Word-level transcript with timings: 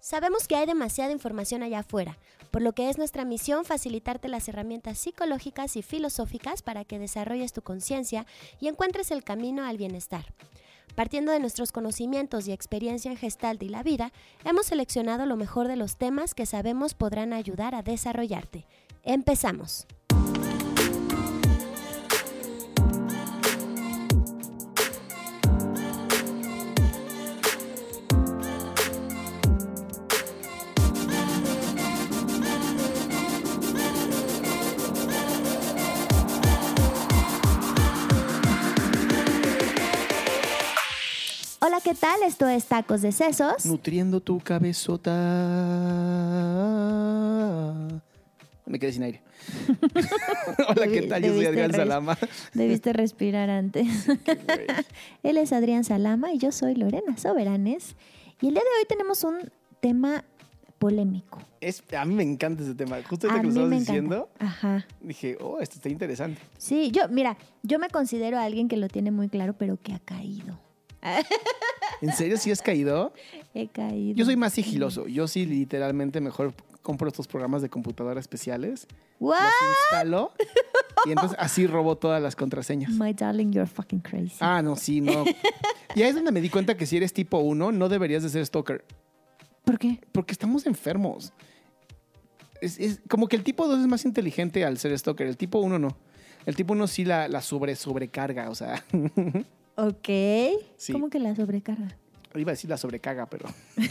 Sabemos 0.00 0.46
que 0.46 0.56
hay 0.56 0.66
demasiada 0.66 1.12
información 1.12 1.62
allá 1.62 1.80
afuera, 1.80 2.18
por 2.50 2.62
lo 2.62 2.72
que 2.72 2.88
es 2.88 2.98
nuestra 2.98 3.24
misión 3.24 3.64
facilitarte 3.64 4.28
las 4.28 4.48
herramientas 4.48 4.98
psicológicas 4.98 5.76
y 5.76 5.82
filosóficas 5.82 6.62
para 6.62 6.84
que 6.84 6.98
desarrolles 6.98 7.52
tu 7.52 7.62
conciencia 7.62 8.26
y 8.60 8.68
encuentres 8.68 9.10
el 9.10 9.24
camino 9.24 9.64
al 9.64 9.76
bienestar. 9.76 10.32
Partiendo 10.94 11.32
de 11.32 11.40
nuestros 11.40 11.72
conocimientos 11.72 12.48
y 12.48 12.52
experiencia 12.52 13.10
en 13.10 13.16
Gestalt 13.16 13.62
y 13.62 13.68
la 13.68 13.82
vida, 13.82 14.12
hemos 14.44 14.66
seleccionado 14.66 15.26
lo 15.26 15.36
mejor 15.36 15.68
de 15.68 15.76
los 15.76 15.96
temas 15.96 16.34
que 16.34 16.46
sabemos 16.46 16.94
podrán 16.94 17.32
ayudar 17.32 17.74
a 17.74 17.82
desarrollarte. 17.82 18.66
Empezamos. 19.04 19.86
Hola, 41.68 41.82
¿qué 41.84 41.92
tal? 41.94 42.22
Esto 42.22 42.48
es 42.48 42.64
Tacos 42.64 43.02
de 43.02 43.12
Sesos. 43.12 43.66
Nutriendo 43.66 44.20
tu 44.22 44.40
cabezota. 44.40 45.12
Me 48.64 48.78
quedé 48.78 48.90
sin 48.94 49.02
aire. 49.02 49.20
Hola, 50.68 50.86
¿qué 50.86 51.02
tal? 51.02 51.22
Yo 51.22 51.34
soy 51.34 51.44
Adrián 51.44 51.70
Salama. 51.74 52.16
Debiste 52.54 52.94
respirar 52.94 53.50
antes. 53.50 53.86
Él 55.22 55.36
es 55.36 55.52
Adrián 55.52 55.84
Salama 55.84 56.32
y 56.32 56.38
yo 56.38 56.52
soy 56.52 56.74
Lorena 56.74 57.18
Soberanes. 57.18 57.96
Y 58.40 58.46
el 58.48 58.54
día 58.54 58.62
de 58.62 58.68
hoy 58.80 58.86
tenemos 58.88 59.22
un 59.24 59.36
tema 59.80 60.24
polémico. 60.78 61.38
Es- 61.60 61.84
a 61.94 62.06
mí 62.06 62.14
me 62.14 62.22
encanta 62.22 62.62
ese 62.62 62.74
tema. 62.76 62.96
Justo 63.06 63.28
ahorita 63.28 63.42
que 63.42 63.46
lo 63.46 63.50
estabas 63.66 63.78
diciendo. 63.80 64.30
Ajá. 64.38 64.86
dije, 65.02 65.36
oh, 65.38 65.60
esto 65.60 65.74
está 65.74 65.90
interesante. 65.90 66.40
Sí, 66.56 66.90
yo, 66.92 67.10
mira, 67.10 67.36
yo 67.62 67.78
me 67.78 67.90
considero 67.90 68.38
a 68.38 68.44
alguien 68.44 68.68
que 68.68 68.78
lo 68.78 68.88
tiene 68.88 69.10
muy 69.10 69.28
claro, 69.28 69.52
pero 69.52 69.76
que 69.78 69.92
ha 69.92 69.98
caído. 69.98 70.58
¿En 72.00 72.12
serio 72.12 72.36
sí 72.36 72.50
has 72.50 72.62
caído? 72.62 73.12
He 73.54 73.68
caído. 73.68 74.16
Yo 74.16 74.24
soy 74.24 74.36
más 74.36 74.52
sigiloso. 74.52 75.06
Yo 75.08 75.26
sí 75.28 75.46
literalmente 75.46 76.20
mejor 76.20 76.54
compro 76.82 77.08
estos 77.08 77.26
programas 77.28 77.60
de 77.62 77.68
computadora 77.68 78.18
especiales, 78.20 78.86
What? 79.20 79.40
los 79.40 79.52
instalo 79.92 80.32
y 81.04 81.10
entonces 81.10 81.36
así 81.38 81.66
robo 81.66 81.96
todas 81.96 82.22
las 82.22 82.34
contraseñas. 82.34 82.92
My 82.92 83.12
darling, 83.12 83.50
you're 83.52 83.66
fucking 83.66 84.00
crazy. 84.00 84.36
Ah, 84.40 84.62
no, 84.62 84.74
sí, 84.76 85.00
no. 85.00 85.24
Y 85.94 86.02
ahí 86.02 86.08
es 86.08 86.14
donde 86.14 86.32
me 86.32 86.40
di 86.40 86.48
cuenta 86.48 86.76
que 86.76 86.86
si 86.86 86.96
eres 86.96 87.12
tipo 87.12 87.38
1, 87.38 87.72
no 87.72 87.88
deberías 87.88 88.22
de 88.22 88.28
ser 88.30 88.44
stalker. 88.46 88.84
¿Por 89.64 89.78
qué? 89.78 90.00
Porque 90.12 90.32
estamos 90.32 90.66
enfermos. 90.66 91.32
Es, 92.60 92.78
es 92.78 93.00
como 93.08 93.28
que 93.28 93.36
el 93.36 93.42
tipo 93.44 93.66
2 93.68 93.80
es 93.80 93.86
más 93.86 94.04
inteligente 94.04 94.64
al 94.64 94.78
ser 94.78 94.96
stalker. 94.98 95.26
El 95.26 95.36
tipo 95.36 95.58
1 95.58 95.78
no. 95.78 95.96
El 96.46 96.56
tipo 96.56 96.72
1 96.72 96.86
sí 96.86 97.04
la, 97.04 97.28
la 97.28 97.42
sobre, 97.42 97.76
sobrecarga. 97.76 98.48
O 98.50 98.54
sea, 98.54 98.82
Ok. 99.80 100.08
Sí. 100.76 100.92
¿Cómo 100.92 101.08
que 101.08 101.18
la 101.20 101.34
sobrecarga? 101.36 101.96
iba 102.34 102.50
a 102.50 102.54
decir 102.54 102.68
la 102.70 102.76
sobrecaga, 102.76 103.26
pero. 103.26 103.46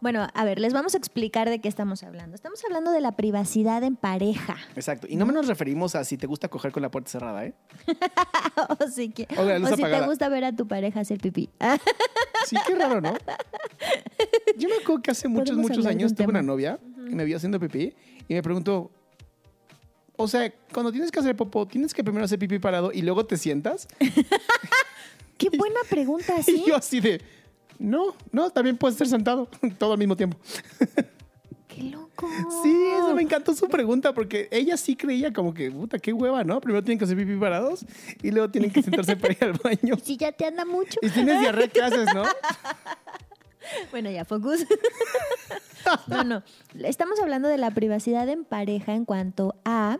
Bueno, 0.00 0.28
a 0.32 0.44
ver, 0.44 0.60
les 0.60 0.72
vamos 0.72 0.94
a 0.94 0.96
explicar 0.98 1.50
de 1.50 1.60
qué 1.60 1.66
estamos 1.66 2.04
hablando. 2.04 2.36
Estamos 2.36 2.64
hablando 2.64 2.92
de 2.92 3.00
la 3.00 3.16
privacidad 3.16 3.82
en 3.82 3.96
pareja. 3.96 4.56
Exacto. 4.76 5.08
Y 5.10 5.16
no 5.16 5.26
nos 5.26 5.48
referimos 5.48 5.96
a 5.96 6.04
si 6.04 6.16
te 6.16 6.28
gusta 6.28 6.46
coger 6.46 6.70
con 6.70 6.82
la 6.84 6.90
puerta 6.92 7.10
cerrada, 7.10 7.44
¿eh? 7.44 7.54
o 8.78 8.86
si, 8.86 9.08
que- 9.08 9.26
O 9.36 9.42
la 9.42 9.58
luz 9.58 9.72
o 9.72 9.76
si 9.76 9.82
te 9.82 10.00
gusta 10.06 10.28
ver 10.28 10.44
a 10.44 10.54
tu 10.54 10.68
pareja 10.68 11.00
hacer 11.00 11.18
pipí. 11.18 11.50
Sí, 12.46 12.56
qué 12.66 12.76
raro, 12.76 13.00
¿no? 13.00 13.12
Yo 14.56 14.68
me 14.68 14.76
acuerdo 14.76 15.02
que 15.02 15.10
hace 15.10 15.26
muchos, 15.28 15.56
muchos 15.56 15.84
años 15.84 16.12
un 16.12 16.16
tuve 16.16 16.26
tema. 16.28 16.38
una 16.38 16.42
novia 16.46 16.78
que 17.08 17.14
me 17.16 17.24
vio 17.24 17.36
haciendo 17.36 17.58
pipí 17.58 17.92
y 18.28 18.34
me 18.34 18.42
preguntó. 18.42 18.90
O 20.20 20.26
sea, 20.26 20.52
cuando 20.72 20.90
tienes 20.90 21.12
que 21.12 21.20
hacer 21.20 21.36
popó, 21.36 21.66
¿tienes 21.66 21.94
que 21.94 22.02
primero 22.02 22.24
hacer 22.24 22.40
pipí 22.40 22.58
parado 22.58 22.90
y 22.92 23.02
luego 23.02 23.24
te 23.24 23.36
sientas? 23.36 23.86
Qué 25.38 25.48
buena 25.56 25.78
pregunta, 25.88 26.34
¿sí? 26.42 26.64
Y 26.64 26.68
yo 26.68 26.74
así 26.74 26.98
de, 26.98 27.22
no, 27.78 28.16
no, 28.32 28.50
también 28.50 28.76
puedes 28.76 28.98
ser 28.98 29.06
sentado 29.06 29.48
todo 29.78 29.92
al 29.92 29.98
mismo 29.98 30.16
tiempo. 30.16 30.36
Qué 31.68 31.84
loco. 31.84 32.28
Sí, 32.64 32.88
eso 32.96 33.14
me 33.14 33.22
encantó 33.22 33.54
su 33.54 33.68
pregunta 33.68 34.12
porque 34.12 34.48
ella 34.50 34.76
sí 34.76 34.96
creía 34.96 35.32
como 35.32 35.54
que, 35.54 35.70
puta, 35.70 36.00
qué 36.00 36.12
hueva, 36.12 36.42
¿no? 36.42 36.60
Primero 36.60 36.82
tienen 36.82 36.98
que 36.98 37.04
hacer 37.04 37.16
pipí 37.16 37.36
parados 37.36 37.86
y 38.20 38.32
luego 38.32 38.50
tienen 38.50 38.72
que 38.72 38.82
sentarse 38.82 39.14
para 39.14 39.34
ir 39.34 39.44
al 39.44 39.52
baño. 39.52 39.96
Si 40.02 40.16
ya 40.16 40.32
te 40.32 40.46
anda 40.46 40.64
mucho. 40.64 40.98
Y 41.00 41.10
si 41.10 41.14
tienes 41.14 41.40
diarrea, 41.40 41.68
¿qué 41.68 41.80
haces, 41.80 42.12
no? 42.12 42.24
Bueno, 43.90 44.10
ya, 44.10 44.24
focus. 44.24 44.64
no, 46.08 46.24
no. 46.24 46.42
Estamos 46.84 47.18
hablando 47.20 47.48
de 47.48 47.58
la 47.58 47.70
privacidad 47.70 48.28
en 48.28 48.44
pareja 48.44 48.94
en 48.94 49.04
cuanto 49.04 49.54
a. 49.64 49.98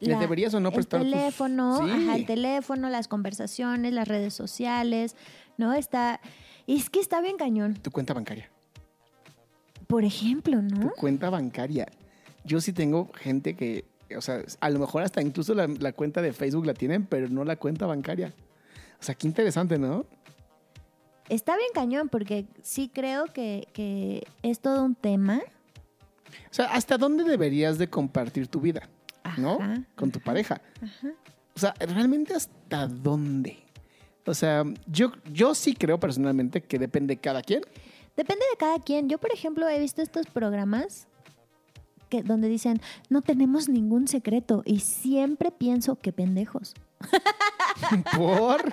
¿Le 0.00 0.16
deberías 0.16 0.52
o 0.52 0.60
no 0.60 0.70
prestar 0.70 1.00
El 1.00 1.10
tus- 1.10 1.18
teléfono, 1.18 1.78
Sí. 1.84 1.90
ajá, 1.90 2.16
el 2.16 2.26
teléfono, 2.26 2.90
las 2.90 3.08
conversaciones, 3.08 3.92
las 3.94 4.06
redes 4.06 4.34
sociales, 4.34 5.16
¿no? 5.56 5.72
Está. 5.72 6.20
Es 6.66 6.90
que 6.90 7.00
está 7.00 7.20
bien 7.22 7.36
cañón. 7.36 7.74
Tu 7.74 7.90
cuenta 7.90 8.12
bancaria. 8.12 8.50
Por 9.86 10.04
ejemplo, 10.04 10.58
Tu 10.68 10.74
¿no? 10.74 10.90
cuenta 10.92 11.30
bancaria. 11.30 11.86
Yo 12.44 12.60
sí 12.60 12.72
tengo 12.72 13.10
gente 13.14 13.54
que, 13.54 13.84
o 14.16 14.20
sea, 14.20 14.42
a 14.60 14.70
lo 14.70 14.78
mejor 14.78 15.02
hasta 15.02 15.22
incluso 15.22 15.54
la, 15.54 15.66
la 15.66 15.92
cuenta 15.92 16.20
de 16.20 16.32
Facebook 16.32 16.66
la 16.66 16.74
tienen, 16.74 17.06
pero 17.06 17.28
no 17.28 17.44
la 17.44 17.56
cuenta 17.56 17.86
bancaria. 17.86 18.32
O 19.00 19.02
sea, 19.02 19.14
qué 19.14 19.26
interesante, 19.26 19.78
¿no? 19.78 20.04
Está 21.28 21.56
bien 21.56 21.70
cañón 21.74 22.08
porque 22.08 22.46
sí 22.62 22.90
creo 22.92 23.26
que, 23.26 23.68
que 23.72 24.26
es 24.42 24.60
todo 24.60 24.84
un 24.84 24.94
tema. 24.94 25.40
O 26.50 26.54
sea, 26.54 26.66
¿hasta 26.66 26.98
dónde 26.98 27.24
deberías 27.24 27.78
de 27.78 27.88
compartir 27.88 28.48
tu 28.48 28.60
vida? 28.60 28.88
¿No? 29.38 29.58
Ajá, 29.60 29.82
Con 29.96 30.10
tu 30.10 30.20
pareja. 30.20 30.60
Ajá. 30.82 31.08
O 31.56 31.58
sea, 31.58 31.74
¿realmente 31.78 32.34
hasta 32.34 32.86
dónde? 32.86 33.58
O 34.26 34.34
sea, 34.34 34.64
yo, 34.86 35.12
yo 35.32 35.54
sí 35.54 35.74
creo 35.74 36.00
personalmente 36.00 36.62
que 36.62 36.78
depende 36.78 37.16
cada 37.16 37.42
quien. 37.42 37.62
Depende 38.16 38.44
de 38.50 38.56
cada 38.56 38.78
quien. 38.78 39.08
Yo, 39.08 39.18
por 39.18 39.32
ejemplo, 39.32 39.68
he 39.68 39.78
visto 39.78 40.02
estos 40.02 40.26
programas 40.26 41.06
que, 42.08 42.22
donde 42.22 42.48
dicen, 42.48 42.80
no 43.08 43.22
tenemos 43.22 43.68
ningún 43.68 44.08
secreto. 44.08 44.62
Y 44.64 44.80
siempre 44.80 45.50
pienso 45.50 45.96
que 45.96 46.12
pendejos. 46.12 46.74
Por. 48.16 48.72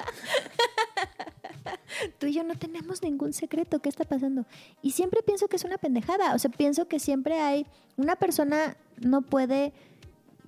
Tú 2.18 2.28
y 2.28 2.34
yo 2.34 2.44
no 2.44 2.56
tenemos 2.56 3.02
ningún 3.02 3.34
secreto. 3.34 3.81
¿Qué 3.81 3.90
está 3.90 4.06
pasando? 4.06 4.46
Y 4.81 4.91
siempre 4.91 5.22
pienso 5.24 5.47
que 5.47 5.56
es 5.56 5.63
una 5.63 5.78
pendejada. 5.78 6.34
O 6.34 6.40
sea, 6.40 6.52
pienso 6.52 6.88
que 6.88 7.00
siempre 7.00 7.40
hay 7.40 7.66
una 7.97 8.16
persona 8.16 8.78
no 9.00 9.22
puede, 9.22 9.74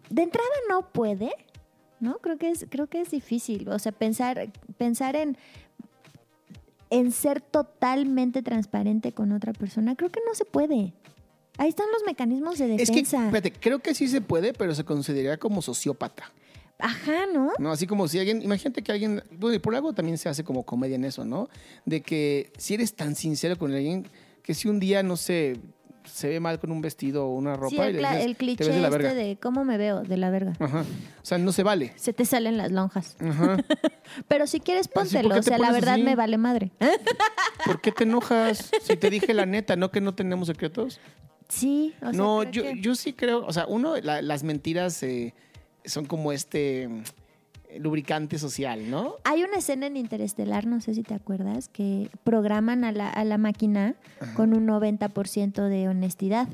de 0.09 0.21
entrada 0.23 0.47
no 0.69 0.91
puede, 0.91 1.31
¿no? 1.99 2.17
Creo 2.19 2.37
que 2.37 2.49
es, 2.49 2.65
creo 2.69 2.87
que 2.87 3.01
es 3.01 3.11
difícil. 3.11 3.69
O 3.69 3.79
sea, 3.79 3.91
pensar, 3.91 4.51
pensar 4.77 5.15
en, 5.15 5.37
en 6.89 7.11
ser 7.11 7.41
totalmente 7.41 8.41
transparente 8.43 9.11
con 9.13 9.31
otra 9.31 9.53
persona, 9.53 9.95
creo 9.95 10.11
que 10.11 10.21
no 10.25 10.35
se 10.35 10.45
puede. 10.45 10.93
Ahí 11.57 11.69
están 11.69 11.85
los 11.91 12.03
mecanismos 12.05 12.57
de 12.57 12.75
Es 12.75 12.89
que, 12.89 12.97
defensa. 12.97 13.25
espérate, 13.25 13.51
creo 13.53 13.79
que 13.79 13.93
sí 13.93 14.07
se 14.07 14.21
puede, 14.21 14.53
pero 14.53 14.73
se 14.73 14.83
consideraría 14.83 15.37
como 15.37 15.61
sociópata. 15.61 16.31
Ajá, 16.85 17.25
¿no? 17.33 17.51
¿no? 17.59 17.71
Así 17.71 17.87
como 17.87 18.07
si 18.09 18.19
alguien, 18.19 18.41
imagínate 18.41 18.81
que 18.83 18.91
alguien, 18.91 19.23
bueno, 19.31 19.55
y 19.55 19.59
por 19.59 19.73
algo 19.73 19.93
también 19.93 20.17
se 20.17 20.27
hace 20.27 20.43
como 20.43 20.63
comedia 20.63 20.95
en 20.95 21.05
eso, 21.05 21.23
¿no? 21.23 21.47
De 21.85 22.01
que 22.01 22.51
si 22.57 22.73
eres 22.73 22.93
tan 22.93 23.15
sincero 23.15 23.57
con 23.57 23.73
alguien, 23.73 24.05
que 24.43 24.53
si 24.53 24.67
un 24.67 24.79
día, 24.81 25.01
no 25.01 25.15
sé, 25.15 25.57
se 26.03 26.27
ve 26.27 26.41
mal 26.41 26.59
con 26.59 26.69
un 26.73 26.81
vestido 26.81 27.25
o 27.27 27.35
una 27.35 27.55
ropa 27.55 27.69
Sí, 27.69 27.75
y 27.77 27.79
el, 27.79 27.93
le 27.93 27.99
dices, 28.01 28.13
el 28.15 28.19
"Te 28.19 28.27
ves 28.27 28.37
cliché 28.37 28.63
de 28.65 28.79
la 28.81 28.87
este 28.89 28.97
verga". 28.97 29.13
de 29.13 29.37
cómo 29.41 29.63
me 29.63 29.77
veo, 29.77 30.01
de 30.03 30.17
la 30.17 30.29
verga. 30.29 30.51
Ajá. 30.59 30.81
O 30.81 31.25
sea, 31.25 31.37
no 31.37 31.53
se 31.53 31.63
vale. 31.63 31.93
Se 31.95 32.11
te 32.11 32.25
salen 32.25 32.57
las 32.57 32.73
lonjas. 32.73 33.15
Ajá. 33.21 33.55
Pero 34.27 34.45
si 34.45 34.59
quieres, 34.59 34.89
¿por 34.89 35.03
póntelo. 35.03 35.35
O 35.37 35.41
sea, 35.41 35.57
la 35.57 35.71
verdad 35.71 35.93
así? 35.93 36.03
me 36.03 36.15
vale 36.17 36.37
madre. 36.37 36.71
¿Por 37.65 37.79
qué 37.79 37.93
te 37.93 38.03
enojas? 38.03 38.69
Si 38.81 38.97
te 38.97 39.09
dije 39.09 39.33
la 39.33 39.45
neta, 39.45 39.77
¿no 39.77 39.89
que 39.91 40.01
no 40.01 40.13
tenemos 40.13 40.47
secretos? 40.47 40.99
Sí, 41.47 41.93
o 42.01 42.09
sea, 42.09 42.11
no, 42.11 42.43
yo, 42.43 42.63
que- 42.63 42.81
yo 42.81 42.95
sí 42.95 43.13
creo, 43.13 43.45
o 43.45 43.53
sea, 43.53 43.65
uno, 43.67 43.95
la- 43.97 44.21
las 44.21 44.43
mentiras 44.43 45.01
eh, 45.03 45.33
son 45.85 46.05
como 46.05 46.31
este 46.31 46.87
mm, 46.87 47.03
lubricante 47.79 48.37
social, 48.39 48.89
¿no? 48.89 49.15
Hay 49.23 49.43
una 49.43 49.57
escena 49.57 49.87
en 49.87 49.97
Interestelar, 49.97 50.65
no 50.65 50.81
sé 50.81 50.93
si 50.93 51.03
te 51.03 51.13
acuerdas, 51.13 51.69
que 51.69 52.09
programan 52.23 52.83
a 52.83 52.91
la, 52.91 53.09
a 53.09 53.23
la 53.23 53.37
máquina 53.37 53.95
con 54.35 54.53
un 54.55 54.67
90% 54.67 55.67
de 55.67 55.87
honestidad. 55.87 56.47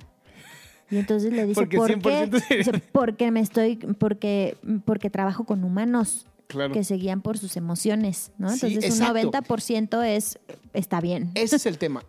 Y 0.92 0.98
entonces 0.98 1.32
le 1.32 1.46
dice, 1.46 1.62
Porque 1.62 1.78
¿por 1.78 1.92
100% 1.92 2.44
qué? 2.48 2.58
Dice, 2.58 2.72
porque 2.92 3.32
me 3.32 3.42
estoy, 3.42 3.76
porque, 3.76 4.58
porque 4.86 5.10
trabajo 5.10 5.44
con 5.46 5.64
humanos 5.64 6.26
Claro. 6.48 6.74
que 6.74 6.84
se 6.84 6.96
guían 6.96 7.22
por 7.22 7.38
sus 7.38 7.58
emociones, 7.58 8.32
¿no? 8.40 8.50
Sí, 8.50 8.66
Entonces 8.66 9.00
exacto. 9.00 9.20
un 9.20 9.32
90% 9.32 10.04
es, 10.04 10.40
está 10.74 11.00
bien. 11.00 11.30
Ese 11.36 11.58
es 11.58 11.68
el 11.68 11.78
tema. 11.78 12.04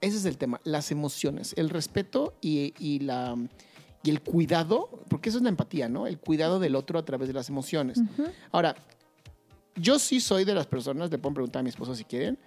Ese 0.00 0.16
es 0.16 0.24
el 0.26 0.38
tema, 0.38 0.60
las 0.62 0.92
emociones, 0.92 1.54
el 1.56 1.70
respeto 1.70 2.34
y, 2.40 2.72
y 2.78 3.00
la, 3.00 3.36
y 4.04 4.10
el 4.10 4.20
cuidado, 4.20 4.88
porque 5.08 5.30
eso 5.30 5.38
es 5.38 5.42
la 5.44 5.48
empatía, 5.48 5.88
¿no? 5.88 6.06
El 6.06 6.18
cuidado 6.18 6.60
del 6.60 6.76
otro 6.76 6.98
a 6.98 7.04
través 7.04 7.26
de 7.28 7.34
las 7.34 7.48
emociones. 7.48 8.00
Ahora, 8.52 8.76
yo 9.76 9.98
sí 9.98 10.20
soy 10.20 10.44
de 10.44 10.54
las 10.54 10.66
personas, 10.66 11.10
le 11.10 11.18
pueden 11.18 11.34
preguntar 11.34 11.60
a 11.60 11.62
mi 11.64 11.70
esposo 11.70 11.94
si 11.94 12.04
quieren, 12.04 12.38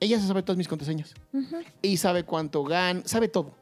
ella 0.00 0.18
se 0.20 0.26
sabe 0.26 0.42
todas 0.42 0.56
mis 0.56 0.68
contraseñas. 0.68 1.12
Ujú, 1.32 1.56
Y 1.82 1.96
sabe 1.96 2.24
cuánto 2.24 2.62
gana, 2.64 3.02
sabe 3.04 3.28
todo. 3.28 3.52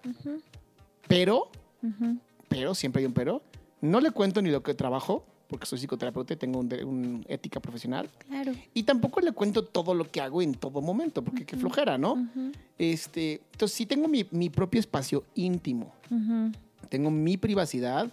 Pero, 1.08 1.50
ujú. 1.82 2.18
pero, 2.48 2.74
siempre 2.74 3.00
hay 3.00 3.06
un 3.06 3.12
pero, 3.12 3.42
no 3.80 4.00
le 4.00 4.10
cuento 4.10 4.40
ni 4.42 4.50
lo 4.50 4.62
que 4.62 4.74
trabajo, 4.74 5.24
porque 5.48 5.66
soy 5.66 5.78
psicoterapeuta 5.78 6.32
y 6.34 6.36
tengo 6.36 6.60
un, 6.60 6.68
de- 6.68 6.84
un 6.84 7.24
ética 7.28 7.60
profesional. 7.60 8.08
Claro. 8.28 8.52
Y 8.72 8.84
tampoco 8.84 9.20
le 9.20 9.32
cuento 9.32 9.64
todo 9.64 9.94
lo 9.94 10.10
que 10.10 10.20
hago 10.20 10.40
en 10.40 10.54
todo 10.54 10.80
momento, 10.80 11.22
porque 11.22 11.44
qué 11.44 11.56
flojera, 11.56 11.98
¿no? 11.98 12.12
Ujú, 12.14 12.52
Este, 12.78 13.42
entonces 13.52 13.76
sí 13.76 13.84
tengo 13.86 14.08
mi, 14.08 14.26
mi 14.30 14.48
propio 14.48 14.80
espacio 14.80 15.24
íntimo, 15.34 15.92
ujú. 16.10 16.52
Tengo 16.92 17.10
mi 17.10 17.38
privacidad, 17.38 18.12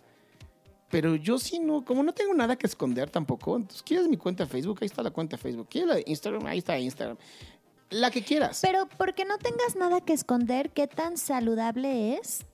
pero 0.90 1.14
yo 1.18 1.38
sí 1.38 1.60
no, 1.60 1.84
como 1.84 2.02
no 2.02 2.14
tengo 2.14 2.34
nada 2.34 2.56
que 2.56 2.66
esconder 2.66 3.10
tampoco, 3.10 3.58
entonces 3.58 3.84
quieres 3.84 4.08
mi 4.08 4.16
cuenta 4.16 4.46
de 4.46 4.50
Facebook, 4.50 4.78
ahí 4.80 4.86
está 4.86 5.04
la 5.04 5.12
cuenta 5.12 5.36
de 5.36 5.44
Facebook, 5.44 5.68
quieres 5.70 5.90
la 5.90 5.96
de 5.96 6.04
Instagram, 6.08 6.46
ahí 6.46 6.60
está 6.60 6.80
Instagram, 6.80 7.18
la 7.90 8.10
que 8.10 8.24
quieras. 8.24 8.60
Pero 8.62 8.88
porque 8.98 9.26
no 9.26 9.38
tengas 9.38 9.76
nada 9.76 10.00
que 10.00 10.14
esconder, 10.14 10.70
¿qué 10.70 10.88
tan 10.88 11.18
saludable 11.18 12.14
es? 12.16 12.46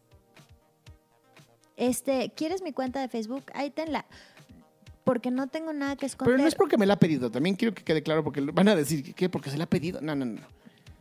Este, 1.78 2.32
¿quieres 2.36 2.64
mi 2.64 2.74
cuenta 2.74 3.02
de 3.02 3.08
Facebook? 3.08 3.44
Ahí 3.54 3.70
tenla. 3.70 4.08
Porque 5.04 5.30
no 5.30 5.46
tengo 5.46 5.74
nada 5.74 5.96
que 5.96 6.08
esconder. 6.08 6.38
Pero 6.38 6.42
no 6.42 6.48
es 6.48 6.56
porque 6.56 6.80
me 6.80 6.88
la 6.88 6.96
ha 6.96 7.00
pedido, 7.00 7.30
también 7.30 7.56
quiero 7.56 7.76
que 7.76 7.84
quede 7.84 8.02
claro, 8.02 8.24
porque 8.24 8.42
van 8.42 8.68
a 8.68 8.76
decir, 8.76 9.14
¿qué? 9.14 9.30
Porque 9.30 9.52
se 9.52 9.60
la 9.60 9.66
ha 9.66 9.70
pedido. 9.70 10.02
No, 10.02 10.16
no, 10.16 10.26
no. 10.26 10.42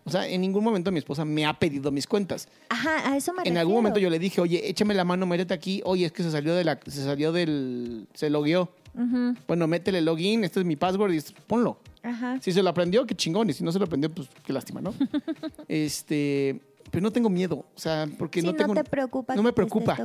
O 0.07 0.11
sea, 0.11 0.29
en 0.29 0.41
ningún 0.43 0.63
momento 0.63 0.93
mi 0.93 0.99
esposa 0.99 1.25
me 1.25 1.47
ha 1.47 1.59
pedido 1.59 1.91
mis 1.91 2.07
cuentas. 2.07 2.49
Ajá, 2.69 3.11
a 3.11 3.17
eso 3.17 3.33
me 3.33 3.43
En 3.45 3.57
algún 3.57 3.77
momento 3.77 3.99
yo 3.99 4.11
le 4.11 4.19
dije, 4.19 4.41
oye, 4.41 4.69
échame 4.69 4.93
la 4.95 5.05
mano, 5.05 5.27
métete 5.27 5.55
aquí. 5.55 5.81
Oye, 5.85 6.07
es 6.07 6.13
que 6.13 6.23
se 6.23 6.31
salió 6.31 6.55
de 6.55 6.65
la, 6.65 6.79
se 6.87 7.03
salió 7.03 7.33
del, 7.33 8.07
se 8.13 8.29
logueó. 8.29 8.71
Ujú, 8.95 9.35
Bueno, 9.49 9.67
métele 9.67 10.01
login, 10.03 10.45
este 10.45 10.61
es 10.61 10.67
mi 10.67 10.77
password 10.77 11.13
y 11.13 11.21
ponlo. 11.47 11.79
Ajá. 12.03 12.39
Si 12.41 12.53
se 12.53 12.63
lo 12.63 12.69
aprendió, 12.69 13.07
qué 13.07 13.15
chingón. 13.15 13.49
Y 13.49 13.55
si 13.55 13.65
no 13.65 13.73
se 13.73 13.79
lo 13.79 13.87
aprendió, 13.87 14.11
pues 14.11 14.29
qué 14.45 14.53
lástima, 14.53 14.83
¿no? 14.83 14.95
este, 15.69 16.61
pero 16.91 17.03
no 17.03 17.11
tengo 17.11 17.31
miedo. 17.31 17.65
O 17.75 17.79
sea, 17.79 18.07
porque 18.19 18.41
sí, 18.41 18.47
no 18.47 18.53
no, 18.53 18.59
tengo. 18.59 18.75
te 18.75 18.85
preocupa 18.85 19.35
no 19.35 19.43
me 19.43 19.51
te 19.51 19.55
preocupa. 19.55 19.97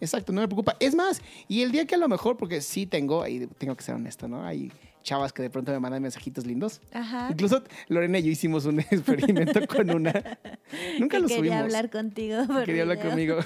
Exacto, 0.00 0.32
no 0.32 0.40
me 0.40 0.48
preocupa. 0.48 0.76
Es 0.80 0.94
más, 0.94 1.22
y 1.46 1.62
el 1.62 1.70
día 1.70 1.86
que 1.86 1.94
a 1.94 1.98
lo 1.98 2.08
mejor, 2.08 2.36
porque 2.36 2.60
sí 2.60 2.86
tengo, 2.86 3.22
ahí 3.22 3.48
tengo 3.56 3.76
que 3.76 3.84
ser 3.84 3.94
honesto, 3.94 4.26
¿no? 4.26 4.44
Hay 4.44 4.72
chavas 5.08 5.32
que 5.32 5.42
de 5.42 5.48
pronto 5.50 5.72
me 5.72 5.80
mandan 5.80 6.02
mensajitos 6.02 6.44
lindos. 6.46 6.80
Ajá. 6.92 7.28
Incluso 7.30 7.62
Lorena 7.88 8.18
y 8.18 8.24
yo 8.24 8.30
hicimos 8.30 8.66
un 8.66 8.80
experimento 8.90 9.66
con 9.66 9.90
una. 9.90 10.12
Nunca 11.00 11.16
que 11.16 11.22
lo 11.22 11.28
quería 11.28 11.36
subimos. 11.38 11.58
hablar 11.60 11.90
contigo. 11.90 12.46
por 12.46 12.64
Quería 12.64 12.82
hablar 12.82 13.00
conmigo. 13.00 13.38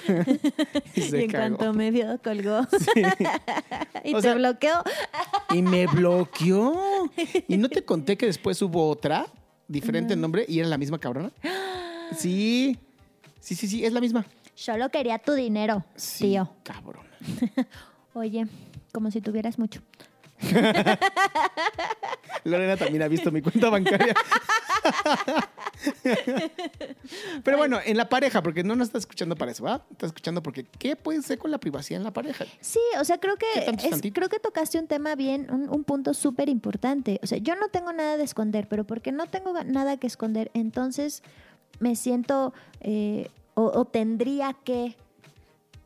y 0.95 1.01
Y 1.01 1.03
se 1.03 1.25
en 1.25 1.31
cagó. 1.31 1.57
cuanto 1.57 1.73
me 1.79 1.91
vio, 1.91 2.19
colgó. 2.23 2.67
y 4.05 4.13
O 4.15 4.17
te 4.17 4.23
sea- 4.23 4.35
bloqueó. 4.35 4.83
Y 5.55 5.63
me 5.63 5.87
bloqueó. 5.87 7.11
Y 7.49 7.57
no 7.59 7.69
te 7.69 7.85
conté 7.85 8.17
que 8.17 8.27
después 8.27 8.61
hubo 8.63 8.89
otra, 8.89 9.27
diferente 9.69 10.17
nombre, 10.17 10.45
y 10.49 10.59
era 10.59 10.69
la 10.69 10.79
misma 10.79 10.99
cabrona. 10.99 11.31
Sí. 12.17 12.79
Sí, 13.41 13.55
sí, 13.55 13.67
sí, 13.67 13.85
es 13.87 13.93
la 13.95 14.01
misma. 14.01 14.27
Solo 14.55 14.91
quería 14.91 15.19
tu 15.19 15.33
dinero, 15.33 15.83
Sí, 15.97 16.25
tío. 16.25 16.51
cabrón. 16.63 17.07
Oye, 18.13 18.47
como 18.93 19.11
si 19.11 19.21
tuvieras 19.23 19.59
mucho. 19.59 19.81
Lorena 22.45 22.77
también 22.77 23.03
ha 23.03 23.09
visto 23.09 23.31
mi 23.31 23.43
cuenta 23.43 23.71
bancaria. 23.71 24.15
Pero 27.45 27.57
bueno, 27.57 27.79
en 27.85 27.97
la 27.97 28.09
pareja, 28.09 28.43
porque 28.43 28.65
no 28.65 28.77
nos 28.77 28.89
está 28.89 28.99
escuchando 28.99 29.37
para 29.37 29.53
eso, 29.53 29.65
¿va? 29.65 29.85
Está 29.91 30.07
escuchando 30.07 30.43
porque 30.43 30.65
¿qué 30.65 30.97
puede 30.97 31.23
ser 31.23 31.39
con 31.39 31.51
la 31.51 31.59
privacidad 31.59 31.99
en 31.99 32.05
la 32.05 32.13
pareja? 32.13 32.45
Sí, 32.61 32.81
o 32.99 33.05
sea, 33.05 33.19
creo 33.19 33.37
¿Qué 33.37 33.65
que 33.65 33.89
es 33.89 34.01
creo 34.13 34.29
que 34.29 34.39
tocaste 34.39 34.79
un 34.79 34.87
tema 34.87 35.15
bien, 35.15 35.49
un, 35.51 35.69
un 35.69 35.85
punto 35.85 36.15
súper 36.15 36.49
importante. 36.49 37.21
O 37.23 37.27
sea, 37.27 37.39
yo 37.39 37.57
no 37.57 37.69
tengo 37.69 37.93
nada 37.93 38.17
de 38.17 38.25
esconder, 38.25 38.69
pero 38.69 38.85
porque 38.85 39.13
no 39.13 39.27
tengo 39.27 39.53
nada 39.65 39.97
que 39.97 40.07
esconder, 40.07 40.51
entonces 40.55 41.23
me 41.79 41.97
siento 41.97 42.53
eh, 42.81 43.31
o, 43.55 43.65
o 43.65 43.85
tendría 43.85 44.55
que 44.65 44.97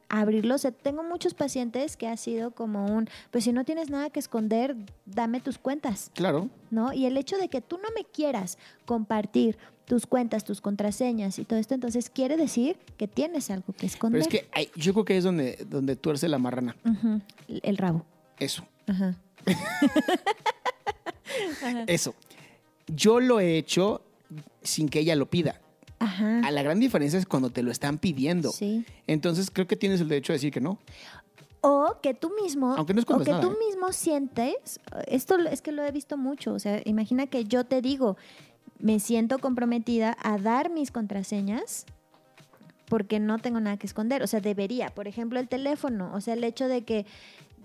abrirlo. 0.09 0.55
O 0.55 0.59
sea, 0.59 0.73
tengo 0.73 1.03
muchos 1.03 1.35
pacientes 1.35 1.97
que 1.97 2.09
ha 2.09 2.17
sido 2.17 2.53
como 2.53 2.87
un, 2.87 3.09
pues 3.31 3.45
si 3.45 3.53
no 3.53 3.65
tienes 3.65 3.91
nada 3.91 4.11
que 4.11 4.21
esconder, 4.21 4.77
dame 5.05 5.41
tus 5.41 5.59
cuentas. 5.59 6.11
Claro. 6.15 6.49
¿no? 6.71 6.93
Y 6.93 7.07
el 7.07 7.17
hecho 7.17 7.37
de 7.39 7.49
que 7.49 7.61
tú 7.61 7.79
no 7.79 7.89
me 7.95 8.05
quieras 8.05 8.59
compartir 8.85 9.59
tus 9.85 10.07
cuentas, 10.07 10.45
tus 10.45 10.61
contraseñas 10.61 11.39
y 11.39 11.45
todo 11.45 11.59
esto, 11.59 11.75
entonces 11.75 12.11
quiere 12.11 12.37
decir 12.37 12.77
que 12.97 13.07
tienes 13.07 13.51
algo 13.51 13.73
que 13.73 13.83
Pero 13.83 13.87
esconder. 13.87 14.23
es 14.23 14.29
que 14.29 14.49
yo 14.75 14.93
creo 14.93 15.05
que 15.05 15.17
es 15.17 15.25
donde, 15.25 15.65
donde 15.69 15.97
tuerce 15.97 16.29
la 16.29 16.39
marrana. 16.39 16.77
El 17.49 17.77
rabo. 17.77 18.05
Eso. 18.39 18.67
Ajá. 18.87 19.17
Eso. 21.87 22.15
Yo 22.89 23.21
lo 23.21 23.41
he 23.41 23.59
hecho 23.59 24.03
sin 24.63 24.89
que 24.89 25.01
ella 25.01 25.17
lo 25.17 25.27
pida. 25.27 25.61
Ajá. 25.99 26.41
A 26.45 26.51
la 26.51 26.63
gran 26.63 26.79
diferencia 26.79 27.19
es 27.19 27.27
cuando 27.27 27.51
te 27.51 27.63
lo 27.63 27.71
están 27.71 27.99
pidiendo. 27.99 28.51
Sí. 28.51 28.85
Entonces 29.07 29.51
creo 29.51 29.67
que 29.67 29.77
tienes 29.77 30.01
el 30.01 30.09
derecho 30.09 30.33
a 30.33 30.35
decir 30.35 30.53
que 30.53 30.61
no. 30.61 30.79
O 31.63 31.99
que 32.01 32.15
tú 32.15 32.33
mismo, 32.41 32.75
Aunque 32.77 32.95
no 32.95 33.03
o 33.03 33.19
que 33.19 33.31
nada, 33.31 33.41
tú 33.41 33.51
¿eh? 33.51 33.57
mismo 33.67 33.93
sientes, 33.93 34.79
esto 35.09 35.37
es 35.39 35.63
que 35.63 35.73
lo 35.73 35.85
he 35.85 35.91
visto 35.91 36.17
mucho, 36.17 36.53
o 36.53 36.59
sea, 36.59 36.81
imagina 36.85 37.27
que 37.27 37.45
yo 37.45 37.65
te 37.65 37.83
digo, 37.83 38.17
me 38.79 39.01
siento 39.01 39.39
comprometida 39.39 40.17
a 40.23 40.39
dar 40.39 40.71
mis 40.71 40.93
contraseñas 40.93 41.87
porque 42.89 43.19
no 43.19 43.39
tengo 43.39 43.59
nada 43.59 43.79
que 43.79 43.87
esconder, 43.87 44.23
o 44.23 44.29
sea, 44.29 44.41
debería, 44.41 44.95
por 44.95 45.09
ejemplo, 45.09 45.41
el 45.41 45.49
teléfono, 45.49 46.13
o 46.15 46.21
sea, 46.21 46.35
el 46.35 46.45
hecho 46.45 46.69
de 46.69 46.85
que 46.85 47.05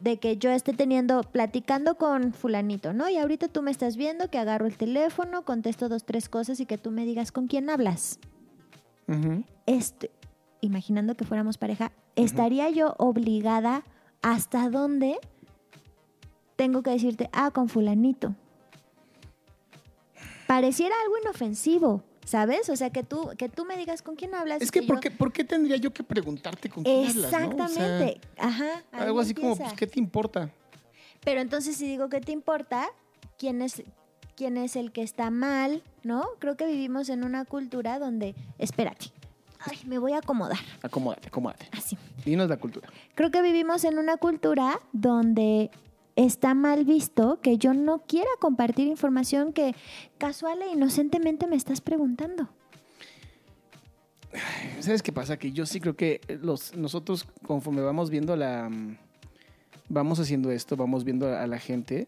de 0.02 0.18
que 0.18 0.38
yo 0.38 0.50
esté 0.50 0.74
teniendo, 0.74 1.22
platicando 1.24 1.96
con 1.96 2.34
fulanito, 2.34 2.92
¿no? 2.92 3.08
Y 3.08 3.18
ahorita 3.18 3.48
tú 3.48 3.62
me 3.62 3.72
estás 3.72 3.98
viendo 3.98 4.30
que 4.30 4.40
agarro 4.40 4.66
el 4.66 4.76
teléfono, 4.76 5.44
contesto 5.44 5.90
dos, 5.90 6.06
tres 6.06 6.28
cosas 6.28 6.60
y 6.60 6.66
que 6.66 6.78
tú 6.78 6.92
me 6.92 7.06
digas 7.06 7.32
con 7.32 7.48
quién 7.48 7.70
hablas. 7.70 8.20
Este, 9.66 10.10
imaginando 10.62 11.16
que 11.16 11.26
fuéramos 11.26 11.58
pareja, 11.58 11.92
¿estaría 12.16 12.70
yo 12.70 12.96
obligada 12.98 13.84
hasta 14.22 14.70
dónde 14.70 15.18
tengo 16.56 16.82
que 16.82 16.92
decirte, 16.92 17.30
ah, 17.34 17.52
con 17.52 17.68
fulanito? 17.68 18.36
Pareciera 20.48 20.96
algo 21.04 21.18
inofensivo, 21.22 22.04
¿sabes? 22.32 22.70
O 22.70 22.76
sea, 22.78 22.90
que 22.92 23.04
tú, 23.04 23.30
que 23.38 23.50
tú 23.50 23.66
me 23.66 23.76
digas 23.76 24.02
con 24.02 24.16
quién 24.16 24.34
hablas. 24.34 24.62
Es 24.62 24.72
que, 24.72 24.82
¿por, 24.84 24.96
yo- 24.96 25.02
qué, 25.02 25.12
¿por 25.12 25.34
qué 25.34 25.44
tendría 25.44 25.76
yo 25.76 25.92
que 25.94 26.02
preguntarte 26.02 26.70
con 26.70 26.84
quién 26.86 27.10
hablas? 27.10 27.16
no? 27.18 27.28
O 27.28 27.30
sea, 27.30 27.40
Exactamente. 27.46 28.22
Ajá. 28.38 28.84
algo 28.94 29.20
así 29.20 29.34
como, 29.34 29.58
pues, 29.58 29.74
¿qué 29.74 29.86
te 29.86 30.00
importa? 30.00 30.50
Pero 31.26 31.42
entonces 31.42 31.76
si 31.76 31.86
digo 31.88 32.08
que 32.08 32.22
te 32.22 32.32
importa, 32.32 32.88
¿quién 33.38 33.62
es, 33.62 33.84
quién 34.38 34.56
es 34.56 34.78
el 34.78 34.94
que 34.94 35.04
está 35.04 35.30
mal? 35.30 35.84
¿No? 36.04 36.26
Creo 36.40 36.56
que 36.56 36.66
vivimos 36.66 37.10
en 37.10 37.24
una 37.26 37.44
cultura 37.46 38.00
donde, 38.00 38.34
espérate, 38.58 39.08
ay, 39.60 39.78
me 39.86 40.00
voy 40.00 40.14
a 40.14 40.20
acomodar, 40.20 40.58
Acomódate, 40.82 41.28
acomódate. 41.28 41.68
así. 41.74 41.98
Dinos 42.26 42.48
la 42.50 42.58
cultura. 42.58 42.88
Creo 43.14 43.30
que 43.30 43.42
vivimos 43.42 43.84
en 43.84 44.00
una 44.00 44.16
cultura 44.18 44.80
donde 44.94 45.70
está 46.16 46.54
mal 46.54 46.86
visto 46.86 47.40
que 47.42 47.58
yo 47.58 47.74
no 47.74 48.00
quiera 48.00 48.30
compartir 48.40 48.88
información 48.88 49.54
que 49.54 49.76
casual 50.18 50.62
e 50.62 50.72
inocentemente 50.74 51.48
me 51.48 51.56
estás 51.56 51.82
preguntando. 51.82 52.50
¿Sabes 54.80 55.02
qué 55.04 55.12
pasa? 55.12 55.38
Que 55.38 55.52
yo 55.52 55.66
sí 55.66 55.80
creo 55.82 55.96
que 55.96 56.22
los, 56.42 56.76
nosotros, 56.76 57.26
conforme 57.46 57.82
vamos 57.82 58.10
viendo 58.10 58.36
la. 58.36 58.70
mm, 58.70 58.98
Vamos 59.90 60.22
haciendo 60.22 60.52
esto, 60.52 60.78
vamos 60.78 61.04
viendo 61.04 61.28
a 61.38 61.46
la 61.48 61.60
gente. 61.60 62.08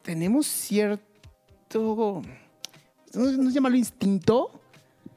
Tenemos 0.00 0.46
cierto. 0.46 1.02
No, 1.74 2.22
no 3.32 3.50
llamarlo 3.50 3.76
instinto. 3.76 4.50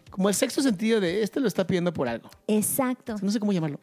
Como 0.10 0.28
el 0.28 0.36
sexto 0.36 0.62
sentido 0.62 1.00
de 1.00 1.24
este 1.24 1.40
lo 1.40 1.48
está 1.48 1.66
pidiendo 1.66 1.94
por 1.94 2.10
algo. 2.10 2.30
Exacto. 2.48 3.16
No 3.22 3.32
sé 3.32 3.40
cómo 3.40 3.54
llamarlo. 3.54 3.80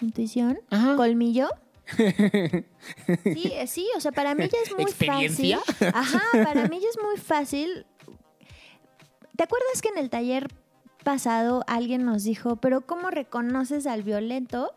Intuición, 0.00 0.58
Ajá. 0.70 0.96
colmillo. 0.96 1.48
Sí, 1.96 3.52
eh, 3.54 3.66
sí, 3.66 3.88
o 3.96 4.00
sea, 4.00 4.12
para 4.12 4.34
mí 4.34 4.48
ya 4.48 4.58
es 4.64 4.72
muy 4.74 4.82
¿Experiencia? 4.84 5.58
fácil. 5.60 5.88
Ajá, 5.94 6.22
para 6.44 6.68
mí 6.68 6.80
ya 6.80 6.88
es 6.88 6.98
muy 7.02 7.16
fácil. 7.16 7.86
¿Te 9.36 9.44
acuerdas 9.44 9.82
que 9.82 9.88
en 9.88 9.98
el 9.98 10.10
taller 10.10 10.48
pasado 11.04 11.64
alguien 11.66 12.04
nos 12.04 12.24
dijo, 12.24 12.56
pero 12.56 12.82
¿cómo 12.82 13.10
reconoces 13.10 13.86
al 13.86 14.02
violento? 14.02 14.74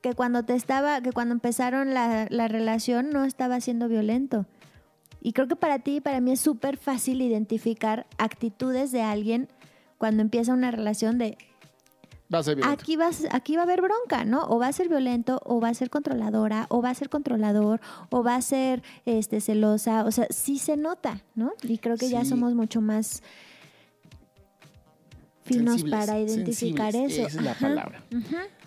Que 0.00 0.14
cuando 0.14 0.42
te 0.44 0.54
estaba, 0.54 1.00
que 1.02 1.12
cuando 1.12 1.34
empezaron 1.34 1.94
la, 1.94 2.26
la 2.30 2.48
relación 2.48 3.10
no 3.10 3.24
estaba 3.24 3.60
siendo 3.60 3.88
violento. 3.88 4.46
Y 5.20 5.32
creo 5.34 5.48
que 5.48 5.56
para 5.56 5.78
ti 5.80 5.96
y 5.96 6.00
para 6.00 6.20
mí 6.20 6.32
es 6.32 6.40
súper 6.40 6.78
fácil 6.78 7.20
identificar 7.20 8.06
actitudes 8.16 8.90
de 8.90 9.02
alguien 9.02 9.48
cuando 9.98 10.22
empieza 10.22 10.54
una 10.54 10.70
relación 10.70 11.18
de 11.18 11.36
Va 12.32 12.38
a 12.38 12.42
ser 12.44 12.56
violento. 12.56 12.80
aquí, 12.80 12.96
vas, 12.96 13.26
aquí 13.32 13.56
va 13.56 13.62
a 13.62 13.64
haber 13.64 13.82
bronca, 13.82 14.24
¿no? 14.24 14.44
O 14.44 14.58
va 14.58 14.68
a 14.68 14.72
ser 14.72 14.88
violento, 14.88 15.40
o 15.44 15.60
va 15.60 15.68
a 15.68 15.74
ser 15.74 15.90
controladora, 15.90 16.66
o 16.68 16.80
va 16.80 16.90
a 16.90 16.94
ser 16.94 17.08
controlador, 17.08 17.80
o 18.10 18.22
va 18.22 18.36
a 18.36 18.42
ser 18.42 18.82
este, 19.04 19.40
celosa. 19.40 20.04
O 20.04 20.12
sea, 20.12 20.26
sí 20.30 20.58
se 20.58 20.76
nota, 20.76 21.22
¿no? 21.34 21.52
Y 21.62 21.78
creo 21.78 21.96
que 21.96 22.08
ya 22.08 22.24
somos 22.24 22.54
mucho 22.54 22.80
más 22.80 23.22
finos 25.44 25.80
Sensibles, 25.80 26.06
para 26.06 26.20
identificar 26.20 26.92
sensibles, 26.92 27.18
eso. 27.18 27.28
Esa 27.28 27.38
es 27.38 27.44
la 27.44 27.50
Ajá. 27.52 27.60
palabra. 27.60 28.02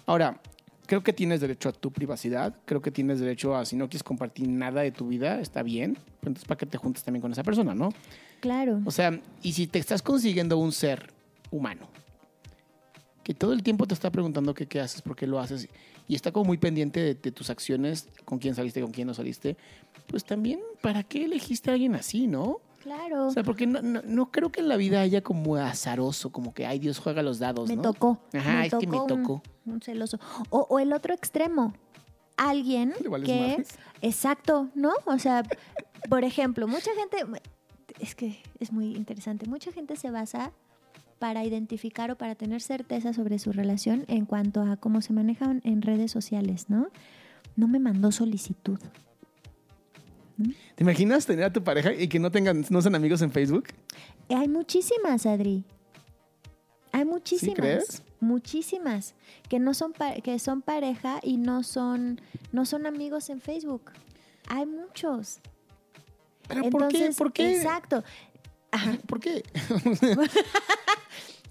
Ahora, 0.05 0.41
creo 0.85 1.01
que 1.01 1.13
tienes 1.13 1.39
derecho 1.39 1.69
a 1.69 1.71
tu 1.71 1.91
privacidad, 1.91 2.53
creo 2.65 2.81
que 2.81 2.91
tienes 2.91 3.21
derecho 3.21 3.55
a, 3.55 3.63
si 3.63 3.77
no 3.77 3.87
quieres 3.87 4.03
compartir 4.03 4.49
nada 4.49 4.81
de 4.81 4.91
tu 4.91 5.07
vida, 5.07 5.39
está 5.39 5.63
bien, 5.63 5.93
pero 6.19 6.31
entonces 6.31 6.45
para 6.45 6.57
que 6.57 6.65
te 6.65 6.77
juntes 6.77 7.03
también 7.03 7.21
con 7.21 7.31
esa 7.31 7.43
persona, 7.43 7.73
¿no? 7.73 7.93
Claro. 8.41 8.81
O 8.83 8.91
sea, 8.91 9.17
y 9.41 9.53
si 9.53 9.67
te 9.67 9.79
estás 9.79 10.01
consiguiendo 10.01 10.57
un 10.57 10.73
ser 10.73 11.13
humano 11.49 11.87
que 13.23 13.33
todo 13.33 13.53
el 13.53 13.63
tiempo 13.63 13.87
te 13.87 13.93
está 13.93 14.11
preguntando 14.11 14.53
qué, 14.53 14.67
qué 14.67 14.81
haces, 14.81 15.01
por 15.01 15.15
qué 15.15 15.27
lo 15.27 15.39
haces, 15.39 15.69
y 16.07 16.15
está 16.15 16.31
como 16.31 16.45
muy 16.45 16.57
pendiente 16.57 16.99
de, 16.99 17.15
de 17.15 17.31
tus 17.31 17.49
acciones, 17.49 18.09
con 18.25 18.39
quién 18.39 18.55
saliste, 18.55 18.81
con 18.81 18.91
quién 18.91 19.07
no 19.07 19.13
saliste, 19.13 19.57
pues 20.07 20.25
también, 20.25 20.59
¿para 20.81 21.03
qué 21.03 21.25
elegiste 21.25 21.69
a 21.69 21.73
alguien 21.73 21.95
así, 21.95 22.27
no? 22.27 22.59
Claro. 22.83 23.27
O 23.27 23.31
sea, 23.31 23.43
porque 23.43 23.65
no, 23.65 23.81
no, 23.81 24.01
no 24.03 24.29
creo 24.29 24.51
que 24.51 24.59
en 24.59 24.67
la 24.67 24.75
vida 24.75 24.99
haya 24.99 25.21
como 25.21 25.55
azaroso, 25.55 26.31
como 26.31 26.53
que, 26.53 26.65
ay, 26.65 26.79
Dios 26.79 26.99
juega 26.99 27.23
los 27.23 27.39
dados, 27.39 27.69
me 27.69 27.77
¿no? 27.77 27.81
tocó. 27.81 28.19
Ajá, 28.33 28.65
es 28.65 28.73
que 28.75 28.87
me 28.87 28.97
tocó. 29.07 29.41
Un, 29.65 29.81
celoso. 29.81 30.19
O, 30.49 30.67
o 30.69 30.79
el 30.79 30.91
otro 30.91 31.13
extremo. 31.13 31.73
Alguien 32.35 32.93
Le 33.01 33.07
vales 33.07 33.29
que... 33.29 33.39
madres. 33.39 33.67
Exacto, 34.01 34.67
¿no? 34.75 34.91
O 35.05 35.17
sea, 35.17 35.43
por 36.09 36.25
ejemplo, 36.25 36.67
mucha 36.67 36.91
gente... 36.95 37.17
Es 37.99 38.15
que 38.15 38.41
es 38.59 38.73
muy 38.73 38.95
interesante. 38.95 39.47
Mucha 39.47 39.71
gente 39.71 39.95
se 39.95 40.11
basa 40.11 40.51
para 41.23 41.45
identificar 41.45 42.11
o 42.11 42.17
para 42.17 42.35
tener 42.35 42.61
certeza 42.61 43.13
sobre 43.13 43.39
su 43.39 43.53
relación 43.53 44.03
en 44.09 44.25
cuanto 44.25 44.61
a 44.61 44.75
cómo 44.75 44.99
se 44.99 45.13
manejan 45.13 45.61
en 45.63 45.81
redes 45.81 46.11
sociales, 46.11 46.65
¿no? 46.67 46.89
No 47.55 47.69
me 47.69 47.79
mandó 47.79 48.11
solicitud. 48.11 48.77
¿Te 50.75 50.83
imaginas 50.83 51.25
tener 51.25 51.45
a 51.45 51.53
tu 51.53 51.63
pareja 51.63 51.93
y 51.93 52.09
que 52.09 52.19
no 52.19 52.29
tengan, 52.29 52.65
no 52.69 52.81
sean 52.81 52.95
amigos 52.95 53.21
en 53.21 53.31
Facebook? 53.31 53.67
Hay 54.27 54.49
muchísimas, 54.49 55.25
Adri. 55.25 55.63
Hay 56.91 57.05
muchísimas. 57.05 57.55
crees? 57.55 58.03
Muchísimas 58.19 59.15
que 59.47 59.59
no 59.59 59.73
son 59.73 59.93
que 60.25 60.37
son 60.39 60.61
pareja 60.61 61.21
y 61.23 61.37
no 61.37 61.63
son 61.63 62.19
no 62.51 62.65
son 62.65 62.85
amigos 62.85 63.29
en 63.29 63.39
Facebook. 63.39 63.93
Hay 64.49 64.65
muchos. 64.65 65.39
¿Pero 66.49 66.63
por 66.63 66.89
qué? 66.89 66.97
Entonces, 66.97 67.15
¿Por 67.15 67.31
qué? 67.31 67.55
Exacto. 67.55 68.03
Ajá. 68.73 68.97
¿Por 69.07 69.19
qué? 69.19 69.43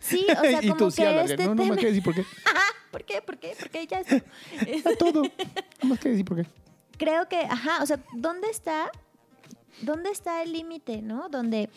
Sí, 0.00 0.26
o 0.36 0.40
sea, 0.40 0.62
y 0.62 0.66
como 0.68 0.76
tú 0.78 0.90
sí, 0.90 1.00
que 1.02 1.08
háblale. 1.08 1.30
este 1.34 1.44
No, 1.44 1.54
no 1.54 1.62
tema. 1.62 1.68
más 1.74 1.78
que 1.78 1.86
decir 1.86 2.02
por 2.04 2.14
qué. 2.14 2.24
¿Por 2.90 3.04
qué? 3.04 3.22
¿Por 3.22 3.38
qué? 3.38 3.54
Porque 3.58 3.86
ya 3.86 4.00
es- 4.00 4.86
A 4.86 4.96
todo. 4.96 5.22
No 5.82 5.88
más 5.88 5.98
que 6.00 6.08
decir 6.10 6.24
por 6.24 6.36
qué. 6.38 6.46
creo 6.98 7.28
que, 7.28 7.36
ajá, 7.38 7.82
o 7.82 7.86
sea, 7.86 8.00
¿dónde 8.14 8.48
está, 8.50 8.90
dónde 9.80 10.10
está 10.10 10.42
el 10.42 10.52
límite, 10.52 11.02
no? 11.02 11.28
Donde, 11.28 11.70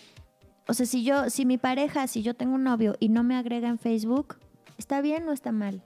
o 0.67 0.73
sea, 0.73 0.85
si 0.87 1.03
yo, 1.03 1.29
si 1.29 1.45
mi 1.45 1.57
pareja, 1.59 2.07
si 2.07 2.23
yo 2.23 2.33
tengo 2.33 2.55
un 2.55 2.63
novio 2.63 2.95
y 2.99 3.09
no 3.09 3.23
me 3.23 3.35
agrega 3.35 3.67
en 3.69 3.77
Facebook, 3.77 4.37
¿está 4.79 5.01
bien 5.01 5.27
o 5.29 5.31
está 5.31 5.51
mal? 5.51 5.83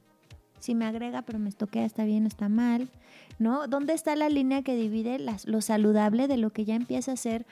Si 0.59 0.75
me 0.75 0.85
agrega 0.85 1.21
pero 1.23 1.39
me 1.39 1.49
estoquea, 1.49 1.83
¿está 1.85 2.05
bien 2.05 2.23
o 2.23 2.27
está 2.27 2.47
mal? 2.47 2.89
¿No? 3.37 3.67
¿Dónde 3.67 3.93
está 3.93 4.15
la 4.15 4.29
línea 4.29 4.61
que 4.63 4.75
divide 4.75 5.19
las- 5.19 5.45
lo 5.45 5.59
saludable 5.61 6.27
de 6.29 6.37
lo 6.37 6.51
que 6.51 6.63
ya 6.65 6.75
empieza 6.75 7.11
a 7.13 7.17
ser 7.17 7.45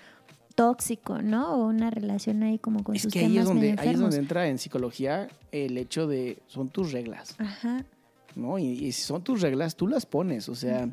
tóxico, 0.57 1.21
¿no? 1.21 1.53
O 1.53 1.67
una 1.67 1.91
relación 1.91 2.41
ahí 2.41 2.57
como 2.57 2.83
con 2.83 2.95
Es 2.95 3.03
sus 3.03 3.13
que 3.13 3.19
ahí 3.19 3.37
es, 3.37 3.45
donde, 3.45 3.73
medio 3.73 3.79
ahí 3.79 3.89
es 3.89 3.99
donde 3.99 4.17
entra 4.17 4.47
en 4.47 4.57
psicología 4.57 5.27
el 5.51 5.77
hecho 5.77 6.07
de 6.07 6.39
son 6.47 6.69
tus 6.69 6.91
reglas, 6.91 7.35
Ajá. 7.37 7.85
¿no? 8.35 8.57
Y, 8.57 8.65
y 8.65 8.91
si 8.91 9.03
son 9.03 9.23
tus 9.23 9.41
reglas, 9.41 9.75
tú 9.75 9.87
las 9.87 10.07
pones. 10.07 10.49
O 10.49 10.55
sea, 10.55 10.89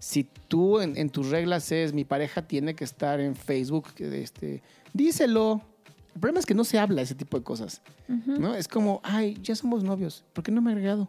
si 0.00 0.24
tú 0.48 0.80
en, 0.80 0.96
en 0.96 1.10
tus 1.10 1.30
reglas 1.30 1.70
es 1.70 1.92
mi 1.92 2.04
pareja 2.04 2.42
tiene 2.42 2.74
que 2.74 2.82
estar 2.82 3.20
en 3.20 3.36
Facebook, 3.36 3.86
este, 4.00 4.62
díselo. 4.92 5.62
El 6.16 6.20
problema 6.20 6.40
es 6.40 6.46
que 6.46 6.54
no 6.54 6.64
se 6.64 6.80
habla 6.80 7.00
ese 7.00 7.14
tipo 7.14 7.38
de 7.38 7.44
cosas. 7.44 7.82
¿no? 8.08 8.56
Es 8.56 8.66
como, 8.66 9.00
ay, 9.04 9.38
ya 9.44 9.54
somos 9.54 9.84
novios, 9.84 10.24
¿por 10.32 10.42
qué 10.42 10.50
no 10.50 10.60
me 10.60 10.72
ha 10.72 10.74
agregado? 10.74 11.08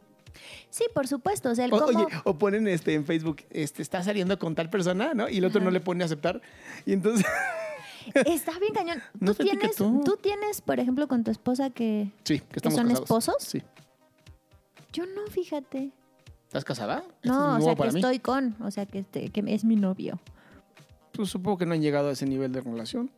Sí, 0.69 0.83
por 0.93 1.07
supuesto. 1.07 1.49
O 1.49 1.55
sea, 1.55 1.65
el 1.65 1.73
O, 1.73 1.79
cómo... 1.79 2.05
Oye, 2.05 2.15
o 2.23 2.37
ponen 2.37 2.67
este, 2.67 2.93
en 2.93 3.03
Facebook, 3.03 3.37
este, 3.49 3.81
está 3.81 4.03
saliendo 4.03 4.37
con 4.37 4.53
tal 4.53 4.69
persona, 4.69 5.15
¿no? 5.15 5.27
Y 5.27 5.37
el 5.37 5.45
otro 5.45 5.59
Ajá. 5.59 5.65
no 5.65 5.71
le 5.71 5.79
pone 5.79 6.03
a 6.03 6.05
aceptar. 6.05 6.41
Y 6.85 6.93
entonces, 6.93 7.25
Está 8.13 8.57
bien 8.59 8.73
cañón. 8.73 9.01
No 9.19 9.33
¿Tú 9.33 9.43
tienes, 9.43 9.75
tú 9.75 10.17
tienes, 10.21 10.61
por 10.61 10.79
ejemplo, 10.79 11.07
con 11.07 11.23
tu 11.23 11.31
esposa 11.31 11.69
que... 11.69 12.11
sí, 12.23 12.39
que 12.39 12.57
estamos 12.57 12.75
son 12.77 12.87
casados. 12.87 13.03
esposos? 13.03 13.35
Sí. 13.39 13.61
Yo 14.93 15.05
no, 15.05 15.25
fíjate. 15.27 15.91
¿Estás 16.47 16.63
casada? 16.63 16.99
Esto 16.99 17.09
es 17.21 17.25
No, 17.27 17.57
o 17.57 17.61
sea, 17.61 17.75
que 17.75 17.83
mí. 17.91 17.99
estoy 17.99 18.19
con, 18.19 18.55
o 18.61 18.71
sea, 18.71 18.85
que, 18.85 18.99
este, 18.99 19.29
que 19.29 19.43
es 19.47 19.65
mi 19.65 19.75
novio. 19.75 20.19
Pues 21.13 21.29
supongo 21.29 21.57
que 21.57 21.65
no 21.65 21.73
han 21.73 21.81
llegado 21.81 22.09
a 22.09 22.11
ese 22.13 22.25
nivel 22.25 22.51
de 22.51 22.61
relación. 22.61 23.09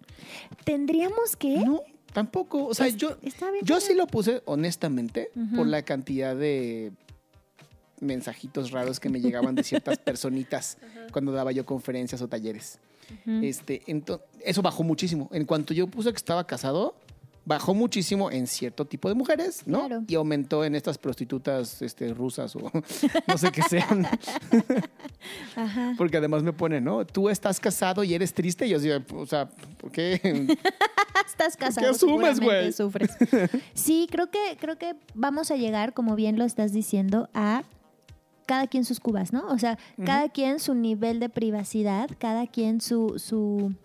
¿Tendríamos 0.63 1.36
que? 1.36 1.58
No, 1.65 1.82
tampoco. 2.13 2.65
O 2.65 2.74
sea, 2.74 2.88
Es- 2.88 2.98
yo, 2.98 3.17
yo 3.63 3.79
sí 3.79 3.94
lo 3.94 4.08
puse 4.08 4.41
honestamente 4.46 5.32
por 5.56 5.67
la 5.67 5.82
cantidad 5.84 6.36
de 6.36 6.91
mensajitos 8.00 8.72
raros 8.72 9.00
que 9.00 9.10
me 9.10 9.20
llegaban 9.20 9.56
de 9.56 9.63
ciertas 9.63 9.98
personitas 10.06 10.77
cuando 11.12 11.32
daba 11.32 11.51
yo 11.51 11.65
conferencias 11.65 12.22
o 12.22 12.27
talleres. 12.27 12.79
Ujú. 13.26 13.44
Este, 13.44 13.82
eso 14.44 14.62
bajó 14.62 14.84
muchísimo. 14.84 15.30
En 15.32 15.46
cuanto 15.46 15.74
yo 15.74 15.88
puse 15.88 16.12
que 16.12 16.18
estaba 16.18 16.46
casado, 16.46 16.96
bajó 17.48 17.74
muchísimo 17.74 18.30
en 18.30 18.46
cierto 18.46 18.86
tipo 18.86 19.08
de 19.08 19.16
mujeres, 19.16 19.64
¿no? 19.66 19.88
Claro. 19.88 20.04
Y 20.06 20.16
aumentó 20.16 20.66
en 20.66 20.76
estas 20.76 20.98
prostitutas 20.98 21.82
este, 21.82 22.14
rusas 22.14 22.54
o 22.58 22.60
no 23.28 23.38
sé 23.38 23.52
qué 23.52 23.62
sean. 23.64 24.06
Ajá. 25.56 25.94
Porque 25.98 26.18
además 26.18 26.44
me 26.44 26.52
pone, 26.52 26.82
¿no? 26.82 27.06
Tú 27.06 27.30
estás 27.30 27.62
casado 27.62 28.04
y 28.04 28.14
eres 28.14 28.34
triste. 28.34 28.68
Y 28.68 28.72
yo 28.72 28.80
digo, 28.80 28.98
o 29.16 29.26
sea, 29.26 29.50
¿por 29.78 29.92
qué? 29.92 30.20
Estás 31.26 31.58
casado, 31.58 31.92
asumes, 31.92 32.38
seguramente 32.38 32.84
güey? 32.84 33.50
Sí, 33.74 34.08
creo 34.10 34.32
que, 34.32 34.58
creo 34.60 34.78
que 34.78 34.96
vamos 35.14 35.52
a 35.52 35.56
llegar, 35.56 35.94
como 35.94 36.16
bien 36.16 36.38
lo 36.38 36.46
estás 36.46 36.74
diciendo, 36.74 37.30
a 37.34 37.64
cada 38.48 38.66
quien 38.66 38.86
sus 38.86 39.00
cubas, 39.00 39.34
¿no? 39.34 39.46
O 39.50 39.60
sea, 39.60 39.77
cada 40.04 40.30
quien 40.30 40.60
su 40.60 40.74
nivel 40.74 41.20
de 41.20 41.30
privacidad, 41.30 42.10
cada 42.18 42.48
quien 42.48 42.82
su, 42.82 43.20
su, 43.20 43.75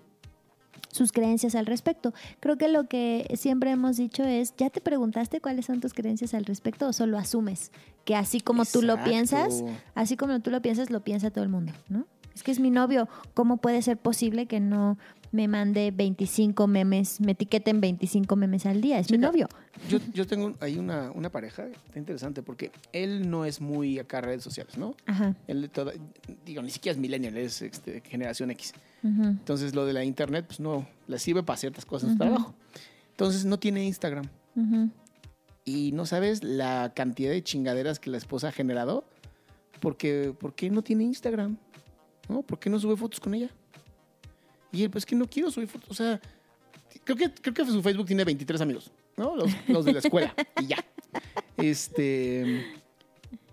sus 0.91 1.13
creencias 1.13 1.55
al 1.55 1.67
respecto. 1.67 2.15
Creo 2.41 2.57
que 2.57 2.69
lo 2.69 2.89
que 2.89 3.29
siempre 3.37 3.73
hemos 3.73 3.97
dicho 3.97 4.23
es, 4.23 4.55
¿ya 4.57 4.71
te 4.71 4.81
preguntaste 4.81 5.41
cuáles 5.41 5.67
son 5.67 5.81
tus 5.81 5.93
creencias 5.93 6.33
al 6.33 6.45
respecto 6.45 6.87
o 6.87 6.93
solo 6.93 7.19
asumes 7.19 7.73
que 8.05 8.15
así 8.15 8.41
como 8.41 8.65
tú 8.65 8.83
lo 8.83 9.03
piensas, 9.05 9.65
así 9.95 10.17
como 10.17 10.41
tú 10.41 10.51
lo 10.51 10.63
piensas, 10.63 10.91
lo 10.91 11.01
piensa 11.01 11.31
todo 11.31 11.45
el 11.45 11.51
mundo, 11.51 11.73
¿no? 11.89 12.07
Es 12.35 12.43
que 12.43 12.51
es 12.51 12.61
mi 12.61 12.71
novio, 12.71 13.09
¿cómo 13.35 13.59
puede 13.59 13.83
ser 13.83 13.99
posible 13.99 14.47
que 14.47 14.59
no 14.59 14.97
me 15.33 15.49
mande 15.49 15.91
25 15.91 16.67
memes, 16.67 17.21
me 17.21 17.33
etiqueten 17.33 17.81
25 17.81 18.37
memes 18.37 18.67
al 18.67 18.81
día? 18.81 18.99
Es 18.99 19.11
mi 19.11 19.19
novio. 19.19 19.49
Yo, 19.89 19.99
yo 20.15 20.27
tengo 20.27 20.55
ahí 20.61 20.79
una, 20.79 21.11
una 21.13 21.31
pareja, 21.31 21.67
está 21.67 21.99
interesante, 21.99 22.43
porque 22.43 22.71
él 22.93 23.29
no 23.31 23.45
es 23.45 23.61
muy 23.61 23.99
acá 23.99 24.19
en 24.19 24.25
redes 24.25 24.43
sociales, 24.45 24.77
¿no? 24.79 24.95
Ajá. 25.07 25.35
Él 25.49 25.69
toda- 25.71 25.93
digo, 26.45 26.63
ni 26.63 26.71
siquiera 26.71 26.93
es 26.95 26.99
millennial, 27.01 27.37
es 27.39 27.63
este, 27.63 28.01
generación 28.03 28.51
X. 28.53 28.75
Entonces 29.03 29.75
lo 29.75 29.85
de 29.85 29.93
la 29.95 30.05
internet, 30.05 30.45
pues 30.47 30.61
no, 30.61 30.87
le 31.09 31.19
sirve 31.19 31.43
para 31.43 31.57
ciertas 31.57 31.85
cosas 31.85 32.11
de 32.11 32.15
Ujú. 32.15 32.19
trabajo. 32.25 32.55
Entonces 33.11 33.45
no 33.45 33.59
tiene 33.59 33.85
Instagram. 33.85 34.27
Y 35.65 35.93
no 35.93 36.07
sabes 36.07 36.43
la 36.45 36.93
cantidad 36.95 37.31
de 37.31 37.43
chingaderas 37.43 37.99
que 37.99 38.11
la 38.11 38.19
esposa 38.19 38.49
ha 38.49 38.53
generado. 38.53 39.05
Porque, 39.81 40.33
¿por 40.39 40.55
qué 40.55 40.71
no 40.71 40.83
tiene 40.83 41.05
Instagram? 41.05 41.57
¿No? 42.29 42.43
¿Por 42.43 42.59
qué 42.61 42.71
no 42.71 42.79
sube 42.79 42.97
fotos 42.97 43.19
con 43.19 43.35
ella? 43.35 43.51
Y 44.73 44.83
él, 44.85 44.91
pues 44.91 45.05
que 45.07 45.15
no 45.15 45.27
quiero 45.27 45.51
subir 45.51 45.69
fotos. 45.69 45.91
O 45.91 45.95
sea, 45.95 46.21
creo 47.05 47.17
que, 47.17 47.31
creo 47.33 47.55
que 47.55 47.65
su 47.67 47.83
Facebook 47.83 48.07
tiene 48.07 48.25
23 48.25 48.61
amigos, 48.61 48.91
¿no? 49.17 49.37
Los, 49.37 49.51
los 49.69 49.85
de 49.85 49.93
la 49.93 49.99
escuela. 49.99 50.35
y 50.61 50.67
ya. 50.67 50.85
Este. 51.57 52.65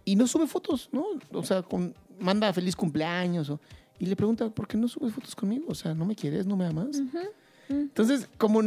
Y 0.05 0.15
no 0.15 0.27
sube 0.27 0.47
fotos, 0.47 0.89
¿no? 0.91 1.05
O 1.33 1.43
sea, 1.43 1.61
con- 1.61 1.93
manda 2.19 2.51
feliz 2.53 2.75
cumpleaños. 2.75 3.49
o- 3.49 3.59
y 3.99 4.05
le 4.05 4.15
pregunta, 4.15 4.49
¿por 4.49 4.67
qué 4.67 4.77
no 4.77 4.87
subes 4.87 5.13
fotos 5.13 5.35
conmigo? 5.35 5.65
O 5.67 5.75
sea, 5.75 5.93
¿no 5.93 6.05
me 6.05 6.15
quieres? 6.15 6.45
¿No 6.47 6.55
me 6.55 6.65
amas? 6.65 7.01
Entonces, 7.67 8.27
como 8.37 8.61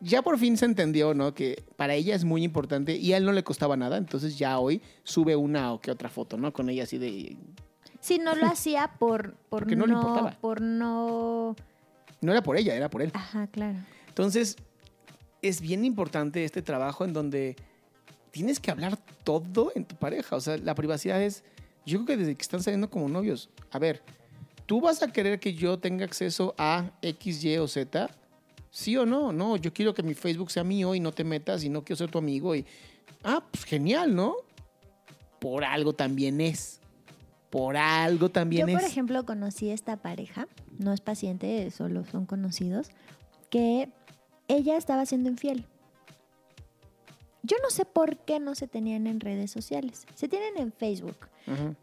ya 0.00 0.22
por 0.22 0.38
fin 0.38 0.56
se 0.56 0.64
entendió, 0.64 1.12
¿no? 1.12 1.34
Que 1.34 1.62
para 1.76 1.94
ella 1.94 2.14
es 2.14 2.24
muy 2.24 2.42
importante 2.44 2.96
y 2.96 3.12
a 3.12 3.16
él 3.18 3.24
no 3.26 3.32
le 3.32 3.42
costaba 3.44 3.76
nada, 3.76 3.96
entonces 3.98 4.38
ya 4.38 4.58
hoy 4.58 4.80
sube 5.04 5.36
una 5.36 5.72
o 5.74 5.80
que 5.80 5.90
otra 5.90 6.08
foto, 6.08 6.38
¿no? 6.38 6.52
Con 6.52 6.70
ella 6.70 6.84
así 6.84 6.96
de... 6.96 7.36
Sí, 8.00 8.18
no 8.18 8.34
lo 8.34 8.46
hacía 8.52 8.92
por, 8.98 9.34
por 9.50 9.66
no 9.76 9.86
le 9.86 9.92
importaba. 9.92 10.30
por 10.40 10.62
no... 10.62 11.54
No 12.20 12.32
era 12.32 12.42
por 12.42 12.56
ella, 12.56 12.74
era 12.74 12.88
por 12.90 13.02
él. 13.02 13.10
Ajá, 13.14 13.46
claro. 13.48 13.78
Entonces, 14.08 14.56
es 15.42 15.60
bien 15.60 15.84
importante 15.84 16.44
este 16.44 16.62
trabajo 16.62 17.04
en 17.04 17.12
donde 17.12 17.56
tienes 18.30 18.60
que 18.60 18.70
hablar 18.70 18.98
todo 19.24 19.72
en 19.74 19.84
tu 19.84 19.96
pareja. 19.96 20.36
O 20.36 20.40
sea, 20.40 20.56
la 20.58 20.74
privacidad 20.74 21.22
es, 21.22 21.44
yo 21.84 21.98
creo 21.98 22.06
que 22.06 22.16
desde 22.16 22.34
que 22.34 22.42
están 22.42 22.62
saliendo 22.62 22.90
como 22.90 23.08
novios, 23.08 23.50
a 23.70 23.78
ver, 23.78 24.02
¿tú 24.66 24.80
vas 24.80 25.02
a 25.02 25.12
querer 25.12 25.38
que 25.40 25.54
yo 25.54 25.78
tenga 25.78 26.04
acceso 26.04 26.54
a 26.58 26.90
X, 27.02 27.44
Y 27.44 27.56
o 27.58 27.68
Z? 27.68 28.10
¿Sí 28.70 28.96
o 28.96 29.06
no? 29.06 29.32
No, 29.32 29.56
yo 29.56 29.72
quiero 29.72 29.94
que 29.94 30.02
mi 30.02 30.14
Facebook 30.14 30.50
sea 30.50 30.64
mío 30.64 30.94
y 30.94 31.00
no 31.00 31.12
te 31.12 31.24
metas 31.24 31.64
y 31.64 31.68
no 31.68 31.82
quiero 31.84 31.96
ser 31.98 32.10
tu 32.10 32.18
amigo. 32.18 32.54
Y, 32.54 32.66
ah, 33.24 33.42
pues 33.50 33.64
genial, 33.64 34.14
¿no? 34.14 34.36
Por 35.40 35.64
algo 35.64 35.94
también 35.94 36.40
es. 36.40 36.80
Por 37.50 37.76
algo 37.76 38.28
también 38.28 38.66
Yo, 38.66 38.72
por 38.74 38.82
es. 38.82 38.90
ejemplo, 38.90 39.24
conocí 39.24 39.70
esta 39.70 39.96
pareja, 39.96 40.46
no 40.78 40.92
es 40.92 41.00
paciente, 41.00 41.70
solo 41.70 42.04
son 42.04 42.26
conocidos, 42.26 42.90
que 43.50 43.88
ella 44.48 44.76
estaba 44.76 45.06
siendo 45.06 45.28
infiel. 45.28 45.64
yo 47.42 47.56
no 47.62 47.70
sé 47.70 47.84
por 47.84 48.16
qué 48.18 48.40
no 48.40 48.54
se 48.54 48.66
tenían 48.66 49.06
en 49.06 49.20
redes 49.20 49.50
sociales. 49.52 50.04
Se 50.14 50.28
tienen 50.28 50.56
en 50.58 50.72
Facebook, 50.72 51.16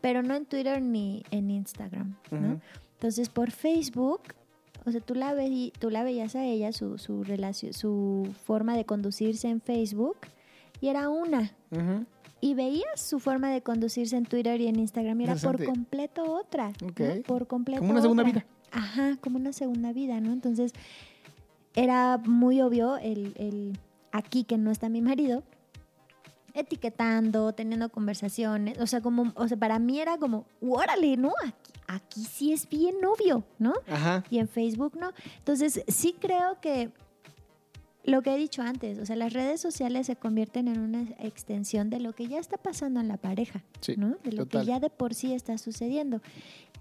pero 0.02 0.22
no 0.22 0.36
en 0.36 0.46
Twitter 0.46 0.82
ni 0.82 1.24
en 1.32 1.50
Instagram, 1.50 2.18
¿no? 2.32 2.60
Entonces, 2.96 3.30
por 3.30 3.52
Facebook, 3.52 4.22
o 4.86 4.92
sea, 4.92 5.00
tú 5.02 5.16
la, 5.16 5.34
ve- 5.34 5.72
tú 5.80 5.90
la 5.90 6.04
veías 6.04 6.36
a 6.36 6.44
ella, 6.46 6.72
su, 6.74 6.98
su, 6.98 7.24
relación, 7.24 7.74
su 7.74 8.28
forma 8.46 8.76
de 8.76 8.86
conducirse 8.86 9.48
en 9.50 9.62
Facebook, 9.62 10.18
y 10.82 10.88
era 10.90 11.08
una. 11.10 11.52
Y 12.42 12.56
veías 12.56 13.00
su 13.00 13.20
forma 13.22 13.50
de 13.52 13.62
conducirse 13.62 14.18
en 14.18 14.26
Twitter 14.26 14.60
y 14.60 14.68
en 14.68 14.78
Instagram, 14.80 15.22
y 15.22 15.24
era 15.24 15.36
por 15.36 15.64
completo 15.64 16.24
otra. 16.34 16.74
¿no? 16.82 17.22
Por 17.26 17.48
completo 17.48 17.80
Como 17.80 17.92
una 17.94 18.02
segunda 18.02 18.24
otra. 18.24 18.34
vida. 18.34 18.46
Ajá, 18.74 19.18
como 19.22 19.38
una 19.38 19.54
segunda 19.54 19.94
vida, 19.94 20.20
¿no? 20.20 20.34
Entonces, 20.34 20.74
era 21.76 22.18
muy 22.18 22.62
obvio 22.62 22.98
el, 22.98 23.34
el 23.38 23.78
aquí 24.12 24.44
que 24.44 24.58
no 24.58 24.72
está 24.72 24.90
mi 24.90 25.02
marido, 25.02 25.44
etiquetando, 26.54 27.54
teniendo 27.54 27.90
conversaciones, 27.90 28.78
o 28.80 28.86
sea, 28.88 29.02
como, 29.02 29.32
o 29.36 29.48
sea, 29.48 29.58
para 29.58 29.80
mí 29.80 30.00
era 30.00 30.18
como, 30.18 30.46
órale, 30.62 31.18
¿no? 31.18 31.32
Aquí, 31.44 31.72
aquí 31.88 32.24
sí 32.26 32.54
es 32.54 32.70
bien 32.70 32.96
obvio, 33.06 33.44
¿no? 33.60 33.74
Ajá. 33.88 34.24
Y 34.30 34.38
en 34.40 34.48
Facebook 34.48 34.96
no. 35.00 35.12
Entonces, 35.40 35.84
sí 35.88 36.16
creo 36.20 36.60
que 36.62 36.92
lo 38.04 38.22
que 38.22 38.36
he 38.36 38.38
dicho 38.38 38.62
antes, 38.62 39.00
o 39.00 39.06
sea, 39.06 39.16
las 39.16 39.34
redes 39.34 39.62
sociales 39.62 40.06
se 40.08 40.16
convierten 40.16 40.68
en 40.68 40.80
una 40.80 41.02
extensión 41.20 41.90
de 41.90 42.00
lo 42.00 42.14
que 42.14 42.28
ya 42.28 42.38
está 42.38 42.58
pasando 42.58 43.00
en 43.00 43.08
la 43.08 43.18
pareja, 43.18 43.64
Sí, 43.82 43.96
¿no? 43.98 44.18
De 44.24 44.34
lo 44.34 44.46
total. 44.46 44.62
que 44.62 44.68
ya 44.68 44.80
de 44.80 44.90
por 44.90 45.14
sí 45.16 45.34
está 45.34 45.58
sucediendo. 45.58 46.22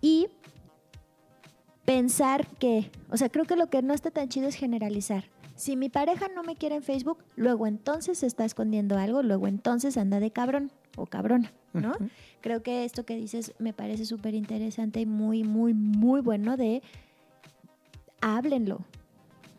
Y 0.02 0.26
pensar 1.84 2.46
que, 2.58 2.90
o 3.10 3.16
sea, 3.16 3.28
creo 3.28 3.44
que 3.44 3.56
lo 3.56 3.68
que 3.68 3.82
no 3.82 3.94
está 3.94 4.10
tan 4.10 4.28
chido 4.28 4.48
es 4.48 4.54
generalizar. 4.54 5.24
Si 5.56 5.76
mi 5.76 5.88
pareja 5.88 6.28
no 6.34 6.42
me 6.42 6.56
quiere 6.56 6.76
en 6.76 6.82
Facebook, 6.82 7.18
luego 7.36 7.66
entonces 7.66 8.18
se 8.18 8.26
está 8.26 8.44
escondiendo 8.44 8.96
algo, 8.98 9.22
luego 9.22 9.46
entonces 9.46 9.96
anda 9.96 10.18
de 10.18 10.30
cabrón 10.30 10.72
o 10.96 11.06
cabrona, 11.06 11.52
¿no? 11.72 11.94
Creo 12.40 12.62
que 12.62 12.84
esto 12.84 13.04
que 13.04 13.16
dices 13.16 13.52
me 13.58 13.72
parece 13.72 14.04
súper 14.04 14.34
interesante 14.34 15.00
y 15.00 15.06
muy, 15.06 15.44
muy, 15.44 15.74
muy 15.74 16.20
bueno 16.20 16.56
de 16.56 16.82
háblenlo, 18.20 18.80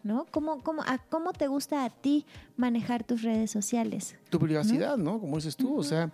¿no? 0.03 0.25
¿Cómo, 0.31 0.61
cómo, 0.63 0.81
a, 0.83 0.97
¿Cómo 0.97 1.31
te 1.33 1.47
gusta 1.47 1.85
a 1.85 1.89
ti 1.89 2.25
manejar 2.57 3.03
tus 3.03 3.21
redes 3.21 3.51
sociales? 3.51 4.15
tu 4.29 4.39
privacidad, 4.39 4.97
¿no? 4.97 5.19
Como 5.19 5.35
dices 5.35 5.55
tú, 5.55 5.77
o 5.77 5.83
sea, 5.83 6.11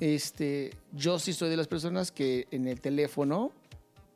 este, 0.00 0.72
yo 0.92 1.18
sí 1.18 1.32
soy 1.32 1.50
de 1.50 1.56
las 1.56 1.68
personas 1.68 2.10
que 2.10 2.48
en 2.50 2.66
el 2.66 2.80
teléfono 2.80 3.52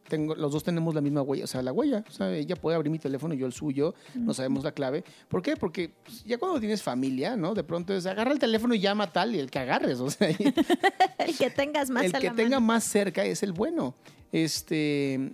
tengo, 0.08 0.34
los 0.34 0.52
dos 0.52 0.62
tenemos 0.62 0.94
la 0.94 1.00
misma 1.00 1.22
huella, 1.22 1.44
o 1.44 1.46
sea, 1.46 1.62
la 1.62 1.72
huella, 1.72 2.04
o 2.08 2.10
sea, 2.12 2.30
ella 2.34 2.56
puede 2.56 2.76
abrir 2.76 2.90
mi 2.90 2.98
teléfono, 2.98 3.34
yo 3.34 3.46
el 3.46 3.52
suyo, 3.52 3.94
no 4.14 4.34
sabemos 4.34 4.62
la 4.64 4.72
clave. 4.72 5.02
¿Por 5.28 5.40
qué? 5.42 5.56
Porque 5.56 5.90
pues, 6.04 6.24
ya 6.24 6.38
cuando 6.38 6.60
tienes 6.60 6.82
familia, 6.82 7.36
¿no? 7.36 7.54
De 7.54 7.64
pronto 7.64 7.94
es 7.94 8.04
agarra 8.06 8.32
el 8.32 8.38
teléfono 8.38 8.74
y 8.74 8.80
llama 8.80 9.04
a 9.04 9.12
tal 9.12 9.34
y 9.34 9.38
el 9.38 9.50
que 9.50 9.58
agarres, 9.60 10.00
o 10.00 10.10
sea, 10.10 10.30
y 10.30 10.36
El 11.18 11.36
que 11.36 11.50
tengas 11.50 11.90
más 11.90 12.04
el 12.04 12.14
a 12.16 12.20
que 12.20 12.28
la 12.28 12.34
tenga 12.34 12.60
mano. 12.60 12.66
más 12.74 12.84
cerca 12.84 13.24
es 13.24 13.42
el 13.42 13.52
bueno. 13.52 13.94
Este. 14.32 15.32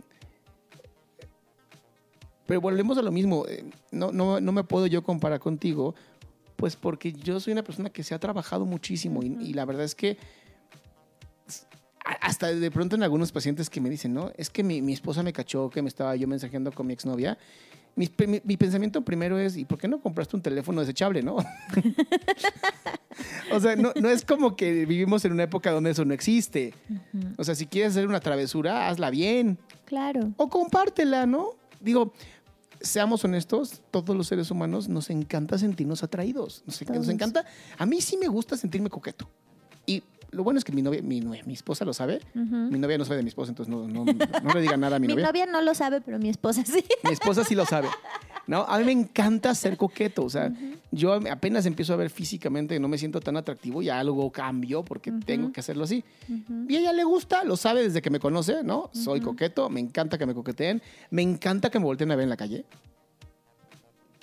Pero 2.47 2.61
volvemos 2.61 2.99
a 2.99 3.03
lo 3.03 3.13
mismo. 3.13 3.47
eh, 3.49 3.65
No, 3.93 4.13
no, 4.13 4.41
no 4.41 4.53
me 4.53 4.65
puedo 4.65 4.87
yo 4.87 5.03
comparar 5.03 5.41
contigo, 5.41 5.95
pues 6.57 6.77
porque 6.77 7.13
yo 7.13 7.39
soy 7.41 7.53
una 7.53 7.63
persona 7.63 7.91
que 7.91 8.03
se 8.03 8.15
ha 8.15 8.19
trabajado 8.19 8.67
muchísimo 8.67 9.23
y, 9.23 9.27
y 9.41 9.53
la 9.55 9.65
verdad 9.65 9.85
es 9.85 9.95
que 9.95 10.19
hasta 12.21 12.53
de 12.53 12.71
pronto 12.71 12.97
en 12.97 13.03
algunos 13.03 13.33
pacientes 13.33 13.71
que 13.71 13.81
me 13.81 13.91
dicen, 13.91 14.15
no, 14.15 14.33
es 14.37 14.51
que 14.51 14.63
mi, 14.63 14.83
mi 14.83 14.93
esposa 14.93 15.23
me 15.23 15.33
cachó 15.33 15.71
que 15.71 15.83
me 15.83 15.89
estaba 15.89 16.17
yo 16.17 16.27
mensajeando 16.27 16.73
con 16.73 16.87
mi 16.87 16.93
exnovia. 16.93 17.39
Mi, 17.97 18.09
mi, 18.27 18.41
mi 18.45 18.57
pensamiento 18.57 19.03
primero 19.03 19.39
es, 19.39 19.57
¿y 19.57 19.65
por 19.65 19.79
qué 19.79 19.89
no 19.89 20.01
compraste 20.01 20.37
un 20.37 20.43
teléfono 20.43 20.81
desechable, 20.81 21.23
no? 21.23 21.37
o 23.53 23.61
sea, 23.61 23.77
no, 23.77 23.93
no 24.01 24.09
es 24.09 24.25
como 24.25 24.57
que 24.57 24.87
vivimos 24.87 25.25
en 25.25 25.33
una 25.33 25.43
época 25.43 25.73
donde 25.73 25.91
eso 25.91 26.05
no 26.05 26.15
existe. 26.15 26.73
O 27.37 27.45
sea, 27.45 27.55
si 27.55 27.67
quieres 27.67 27.93
hacer 27.93 28.07
una 28.07 28.21
travesura, 28.21 28.89
hazla 28.89 29.11
bien. 29.11 29.59
Claro. 29.85 30.33
O 30.37 30.49
compártela, 30.49 31.27
¿no? 31.27 31.51
Digo, 31.81 32.13
seamos 32.81 33.25
honestos, 33.25 33.83
todos 33.91 34.17
los 34.17 34.29
seres 34.29 34.51
humanos 34.51 34.89
nos 34.89 35.11
encanta 35.11 35.59
sentirnos 35.59 36.03
atraídos. 36.03 36.63
Nos, 36.67 36.89
nos 36.89 37.09
encanta. 37.09 37.45
A 37.77 37.87
mí 37.87 38.01
sí 38.01 38.17
me 38.17 38.29
gusta 38.29 38.57
sentirme 38.57 38.89
coqueto. 38.89 39.29
Y 40.33 40.37
lo 40.37 40.45
bueno 40.45 40.59
es 40.59 40.65
que 40.65 40.73
mi 40.73 40.83
novia, 40.83 41.03
mi, 41.03 41.21
mi 41.21 41.53
esposa 41.55 41.85
lo 41.85 41.93
sabe. 41.93 42.21
Ujú. 42.35 42.45
Mi 42.71 42.79
novia 42.79 42.99
no 42.99 43.05
sabe 43.05 43.19
de 43.19 43.23
mi 43.23 43.29
esposa, 43.29 43.51
entonces 43.51 43.75
no, 43.75 43.87
no, 43.89 44.05
no 44.05 44.55
le 44.55 44.61
diga 44.61 44.77
nada 44.77 44.97
a 44.97 44.99
mi, 44.99 45.07
Mi 45.09 45.15
novia. 45.15 45.27
novia 45.27 45.47
no 45.47 45.61
lo 45.63 45.75
sabe, 45.75 46.01
pero 46.01 46.19
mi 46.19 46.29
esposa 46.29 46.65
sí. 46.65 46.85
Mi 47.05 47.13
esposa 47.13 47.45
sí 47.45 47.55
lo 47.55 47.65
sabe. 47.67 47.89
¿no? 48.47 48.63
A 48.69 48.79
mí 48.79 48.85
me 48.85 48.93
encanta 48.93 49.55
ser 49.55 49.77
coqueto. 49.77 50.25
O 50.25 50.31
sea, 50.31 50.53
yo 50.91 51.13
apenas 51.31 51.67
empiezo 51.67 51.93
a 51.93 51.97
ver 51.97 52.11
físicamente 52.11 52.75
que 52.75 52.81
no 52.81 52.89
me 52.89 52.99
siento 52.99 53.21
tan 53.21 53.37
atractivo, 53.37 53.81
ya 53.81 54.01
algo 54.01 54.31
cambio 54.33 54.85
porque 54.85 55.13
tengo 55.13 55.53
que 55.53 55.61
hacerlo 55.61 55.85
así. 55.85 56.03
Ujú. 56.29 56.67
Y 56.69 56.77
a 56.77 56.81
ella 56.81 56.93
le 56.93 57.05
gusta, 57.05 57.45
lo 57.45 57.57
sabe 57.57 57.83
desde 57.83 58.03
que 58.03 58.11
me 58.11 58.19
conoce, 58.19 58.65
¿no? 58.65 58.91
Soy 58.93 59.21
coqueto, 59.21 59.71
me 59.71 59.79
encanta 59.81 60.19
que 60.19 60.27
me 60.27 60.35
coqueteen, 60.35 60.83
me 61.11 61.23
encanta 61.23 61.71
que 61.71 61.79
me 61.79 61.85
volteen 61.85 62.11
a 62.11 62.17
ver 62.17 62.25
en 62.25 62.31
la 62.31 62.37
calle. 62.37 62.65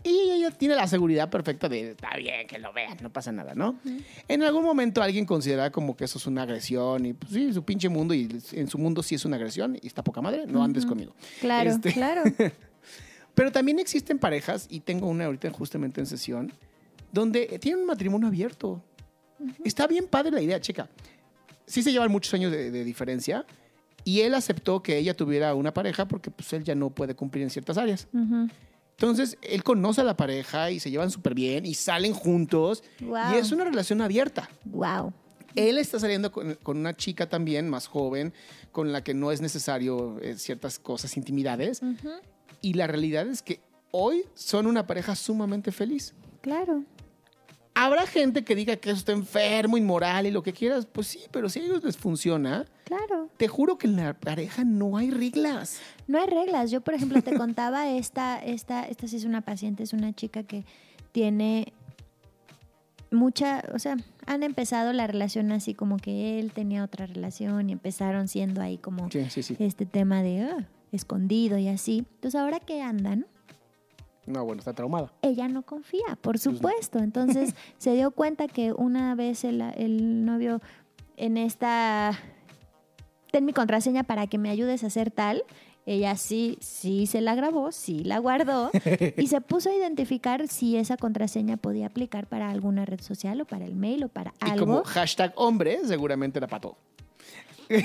Y 0.03 0.09
ella 0.31 0.51
tiene 0.51 0.75
la 0.75 0.87
seguridad 0.87 1.29
perfecta 1.29 1.67
de, 1.67 1.91
está 1.91 2.15
bien, 2.17 2.47
que 2.47 2.59
lo 2.59 2.71
vean, 2.71 2.97
no 3.01 3.11
pasa 3.11 3.31
nada, 3.31 3.55
¿no? 3.55 3.79
En 4.27 4.43
algún 4.43 4.63
momento 4.63 5.01
alguien 5.01 5.25
considera 5.25 5.71
como 5.71 5.97
que 5.97 6.05
eso 6.05 6.17
es 6.17 6.27
una 6.27 6.43
agresión 6.43 7.05
y 7.05 7.13
pues 7.13 7.33
sí, 7.33 7.51
su 7.51 7.63
pinche 7.65 7.89
mundo 7.89 8.13
y 8.13 8.29
en 8.53 8.67
su 8.69 8.77
mundo 8.77 9.01
sí 9.03 9.15
es 9.15 9.25
una 9.25 9.35
agresión 9.37 9.77
y 9.81 9.87
está 9.87 10.03
poca 10.03 10.21
madre, 10.21 10.45
no 10.47 10.63
andes 10.63 10.83
Ujú. 10.85 10.91
conmigo. 10.93 11.15
Claro, 11.41 11.71
Este- 11.71 11.91
claro. 11.93 12.23
Pero 13.35 13.51
también 13.51 13.77
existen 13.77 14.17
parejas, 14.17 14.65
y 14.69 14.79
tengo 14.79 15.07
una 15.07 15.25
ahorita 15.25 15.51
justamente 15.51 16.01
en 16.01 16.07
sesión, 16.07 16.51
donde 17.11 17.59
tienen 17.59 17.81
un 17.81 17.85
matrimonio 17.87 18.27
abierto. 18.27 18.83
Está 19.63 19.85
bien 19.85 20.07
padre 20.07 20.31
la 20.31 20.41
idea, 20.41 20.59
chica. 20.59 20.89
Sí 21.67 21.83
se 21.83 21.91
llevan 21.91 22.11
muchos 22.11 22.33
años 22.33 22.51
de, 22.51 22.71
de 22.71 22.83
diferencia, 22.83 23.45
y 24.03 24.21
él 24.21 24.33
aceptó 24.33 24.81
que 24.81 24.97
ella 24.97 25.13
tuviera 25.15 25.53
una 25.53 25.71
pareja 25.71 26.07
porque 26.07 26.31
pues, 26.31 26.51
él 26.53 26.63
ya 26.63 26.73
no 26.73 26.89
puede 26.89 27.13
cumplir 27.13 27.43
en 27.43 27.51
ciertas 27.51 27.77
áreas. 27.77 28.07
Ujú. 28.11 28.47
Entonces, 28.99 29.37
él 29.43 29.63
conoce 29.63 30.01
a 30.01 30.03
la 30.03 30.17
pareja 30.17 30.71
y 30.71 30.79
se 30.79 30.89
llevan 30.89 31.11
súper 31.11 31.35
bien 31.35 31.67
y 31.67 31.75
salen 31.75 32.13
juntos. 32.13 32.83
Guau. 32.99 33.35
Y 33.35 33.37
es 33.37 33.51
una 33.51 33.63
relación 33.63 34.01
abierta. 34.01 34.49
Wow. 34.65 35.13
Él 35.53 35.77
está 35.77 35.99
saliendo 35.99 36.31
con, 36.31 36.55
con 36.55 36.77
una 36.77 36.95
chica 36.95 37.29
también 37.29 37.69
más 37.69 37.85
joven, 37.85 38.33
con 38.71 38.91
la 38.91 39.03
que 39.03 39.13
no 39.13 39.31
es 39.31 39.39
necesario 39.39 40.19
eh, 40.21 40.35
ciertas 40.37 40.79
cosas, 40.79 41.15
intimidades. 41.15 41.81
Y 42.61 42.73
la 42.73 42.87
realidad 42.87 43.27
es 43.27 43.43
que 43.43 43.59
hoy 43.91 44.23
son 44.33 44.65
una 44.65 44.87
pareja 44.87 45.15
sumamente 45.15 45.71
feliz. 45.71 46.15
Claro. 46.41 46.83
Habrá 47.79 48.07
gente 48.07 48.43
que 48.43 48.55
diga 48.55 48.75
que 48.77 48.89
eso 48.89 48.97
está 48.97 49.11
enfermo, 49.11 49.77
inmoral 49.77 50.25
y 50.25 50.31
lo 50.31 50.41
que 50.41 50.51
quieras. 50.51 50.87
Pues 50.87 51.05
sí, 51.07 51.19
pero 51.31 51.47
si 51.47 51.59
a 51.59 51.63
ellos 51.63 51.83
les 51.83 51.95
funciona, 51.95 52.65
Claro. 52.85 53.29
te 53.37 53.47
juro 53.47 53.77
que 53.77 53.85
en 53.85 53.97
la 53.97 54.13
pareja 54.15 54.63
no 54.63 54.97
hay 54.97 55.11
reglas. 55.11 55.79
No 56.07 56.19
hay 56.19 56.27
reglas. 56.27 56.71
Yo, 56.71 56.81
por 56.81 56.95
ejemplo, 56.95 57.21
te 57.21 57.33
contaba 57.37 57.87
esta, 57.89 58.43
esta, 58.43 58.83
esta 58.85 59.07
sí 59.07 59.17
es 59.17 59.25
una 59.25 59.41
paciente, 59.41 59.83
es 59.83 59.93
una 59.93 60.11
chica 60.13 60.41
que 60.43 60.65
tiene 61.11 61.71
mucha, 63.11 63.63
o 63.73 63.79
sea, 63.79 63.95
han 64.25 64.43
empezado 64.43 64.91
la 64.91 65.07
relación 65.07 65.51
así 65.51 65.73
como 65.73 65.97
que 65.97 66.39
él 66.39 66.51
tenía 66.51 66.83
otra 66.83 67.05
relación 67.05 67.69
y 67.69 67.73
empezaron 67.73 68.27
siendo 68.27 68.61
ahí 68.61 68.77
como 68.77 69.09
Sí, 69.11 69.29
sí, 69.29 69.43
sí. 69.43 69.55
este 69.59 69.85
tema 69.85 70.21
de 70.23 70.41
ah, 70.41 70.67
escondido 70.91 71.57
y 71.57 71.67
así. 71.69 71.99
Entonces, 72.15 72.39
ahora 72.39 72.59
que 72.59 72.81
andan, 72.81 73.25
No, 74.27 74.43
bueno, 74.45 74.59
está 74.59 74.73
traumada. 74.73 75.11
ella 75.21 75.47
no 75.47 75.63
confía, 75.63 76.05
por 76.21 76.33
Pues 76.33 76.41
supuesto. 76.43 76.99
Entonces 76.99 77.55
se 77.77 77.93
dio 77.93 78.11
cuenta 78.11 78.47
que 78.47 78.73
una 78.73 79.15
vez 79.15 79.43
el, 79.43 79.61
el 79.61 80.25
novio 80.25 80.61
en 81.15 81.37
esta, 81.37 82.11
ten 83.31 83.45
mi 83.45 83.53
contraseña 83.53 84.03
para 84.03 84.27
que 84.27 84.37
me 84.37 84.49
ayudes 84.49 84.83
a 84.83 84.87
hacer 84.87 85.11
tal, 85.11 85.43
ella 85.85 86.17
sí, 86.17 86.57
sí 86.59 87.07
se 87.07 87.21
la 87.21 87.33
grabó, 87.35 87.71
sí 87.71 88.03
la 88.03 88.19
guardó 88.19 88.69
y 89.17 89.27
se 89.27 89.39
puso 89.39 89.69
a 89.69 89.73
identificar 89.73 90.47
si 90.49 90.75
esa 90.75 90.97
contraseña 90.97 91.55
podía 91.55 91.87
aplicar 91.87 92.27
para 92.27 92.49
alguna 92.49 92.85
red 92.85 92.99
social 92.99 93.39
o 93.39 93.45
para 93.45 93.65
el 93.65 93.75
mail 93.75 94.03
o 94.03 94.09
para 94.09 94.33
Y 94.45 94.49
algo. 94.51 94.65
como 94.65 94.83
hashtag 94.83 95.31
hombre, 95.37 95.79
seguramente 95.85 96.41
para 96.41 96.59
todo. 96.59 96.77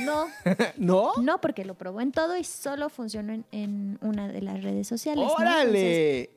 No, 0.01 0.27
¿No? 0.77 1.13
no, 1.21 1.41
porque 1.41 1.65
lo 1.65 1.75
probó 1.75 2.01
en 2.01 2.13
todo 2.13 2.37
y 2.37 2.45
solo 2.45 2.89
funcionó 2.89 3.33
en, 3.33 3.45
en 3.53 3.99
una 4.01 4.29
de 4.29 4.43
las 4.43 4.63
redes 4.63 4.87
sociales. 4.87 5.25
¿no? 5.25 5.31
Entonces, 5.31 5.69
¡Órale! 5.69 6.31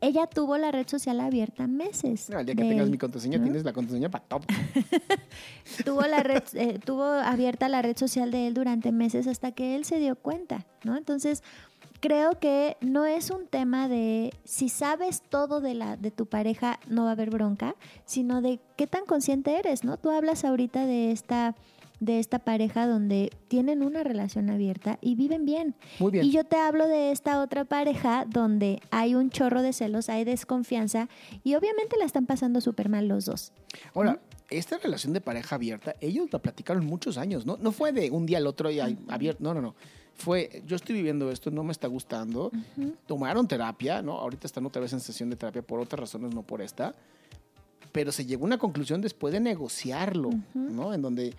ella 0.00 0.26
tuvo 0.26 0.56
la 0.56 0.70
red 0.70 0.88
social 0.88 1.20
abierta 1.20 1.66
meses. 1.66 2.30
No, 2.30 2.40
el 2.40 2.46
día 2.46 2.54
que 2.54 2.62
de 2.62 2.68
tengas 2.70 2.90
mi 2.90 2.98
contraseña, 2.98 3.38
¿no? 3.38 3.44
tienes 3.44 3.64
la 3.64 3.72
contraseña 3.72 4.10
para 4.10 4.24
todo. 4.24 4.40
tuvo 5.84 6.02
la 6.02 6.22
red 6.22 6.42
eh, 6.54 6.78
tuvo 6.84 7.04
abierta 7.04 7.68
la 7.68 7.82
red 7.82 7.96
social 7.96 8.30
de 8.30 8.46
él 8.46 8.54
durante 8.54 8.92
meses 8.92 9.26
hasta 9.26 9.52
que 9.52 9.76
él 9.76 9.84
se 9.84 9.98
dio 9.98 10.16
cuenta 10.16 10.66
no 10.84 10.96
entonces 10.96 11.42
creo 12.00 12.38
que 12.38 12.76
no 12.80 13.04
es 13.04 13.30
un 13.30 13.46
tema 13.46 13.88
de 13.88 14.32
si 14.44 14.68
sabes 14.68 15.22
todo 15.28 15.60
de 15.60 15.74
la 15.74 15.96
de 15.96 16.10
tu 16.10 16.26
pareja 16.26 16.80
no 16.88 17.04
va 17.04 17.10
a 17.10 17.12
haber 17.12 17.30
bronca 17.30 17.74
sino 18.04 18.40
de 18.40 18.58
qué 18.76 18.86
tan 18.86 19.04
consciente 19.04 19.58
eres 19.58 19.84
no 19.84 19.96
tú 19.96 20.10
hablas 20.10 20.44
ahorita 20.44 20.86
de 20.86 21.12
esta 21.12 21.54
de 22.00 22.18
esta 22.18 22.38
pareja 22.40 22.86
donde 22.86 23.30
tienen 23.48 23.82
una 23.82 24.02
relación 24.02 24.50
abierta 24.50 24.98
y 25.00 25.14
viven 25.14 25.44
bien. 25.44 25.74
Muy 25.98 26.10
bien. 26.10 26.24
Y 26.24 26.32
yo 26.32 26.44
te 26.44 26.56
hablo 26.56 26.88
de 26.88 27.12
esta 27.12 27.40
otra 27.42 27.64
pareja 27.64 28.26
donde 28.28 28.80
hay 28.90 29.14
un 29.14 29.30
chorro 29.30 29.62
de 29.62 29.72
celos, 29.72 30.08
hay 30.08 30.24
desconfianza 30.24 31.08
y 31.44 31.54
obviamente 31.54 31.96
la 31.98 32.06
están 32.06 32.26
pasando 32.26 32.60
súper 32.60 32.88
mal 32.88 33.06
los 33.06 33.26
dos. 33.26 33.52
Ahora, 33.94 34.20
esta 34.48 34.78
relación 34.78 35.12
de 35.12 35.20
pareja 35.20 35.54
abierta, 35.54 35.94
ellos 36.00 36.32
la 36.32 36.40
platicaron 36.40 36.84
muchos 36.84 37.18
años, 37.18 37.46
¿no? 37.46 37.56
No 37.60 37.70
fue 37.70 37.92
de 37.92 38.10
un 38.10 38.26
día 38.26 38.38
al 38.38 38.46
otro 38.46 38.70
y 38.70 38.80
abierto, 38.80 39.42
no, 39.42 39.54
no, 39.54 39.60
no. 39.60 39.74
Fue, 40.14 40.62
yo 40.66 40.76
estoy 40.76 40.96
viviendo 40.96 41.30
esto, 41.30 41.50
no 41.50 41.64
me 41.64 41.72
está 41.72 41.86
gustando. 41.86 42.50
Tomaron 43.06 43.46
terapia, 43.46 44.02
¿no? 44.02 44.18
Ahorita 44.18 44.46
están 44.46 44.66
otra 44.66 44.82
vez 44.82 44.92
en 44.92 45.00
sesión 45.00 45.30
de 45.30 45.36
terapia 45.36 45.62
por 45.62 45.80
otras 45.80 46.00
razones, 46.00 46.34
no 46.34 46.42
por 46.42 46.60
esta. 46.60 46.94
Pero 47.92 48.12
se 48.12 48.26
llegó 48.26 48.44
a 48.44 48.46
una 48.46 48.58
conclusión 48.58 49.00
después 49.00 49.32
de 49.32 49.40
negociarlo, 49.40 50.30
¿no? 50.52 50.92
En 50.92 51.00
donde 51.00 51.32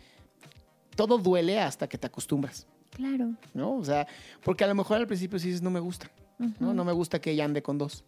todo 0.96 1.18
duele 1.18 1.60
hasta 1.60 1.88
que 1.88 1.98
te 1.98 2.08
acostumbras. 2.08 2.68
Claro. 2.92 3.34
¿No? 3.54 3.76
O 3.76 3.86
sea, 3.86 4.08
porque 4.44 4.64
a 4.64 4.68
lo 4.68 4.76
mejor 4.76 4.98
al 4.98 5.08
principio 5.08 5.40
sí 5.40 5.48
dices, 5.48 5.62
no 5.62 5.70
me 5.70 5.80
gusta, 5.80 6.12
¿no? 6.60 6.74
No 6.74 6.84
me 6.84 6.92
gusta 6.92 7.20
que 7.20 7.32
ella 7.32 7.46
ande 7.46 7.62
con 7.62 7.78
dos. 7.78 8.04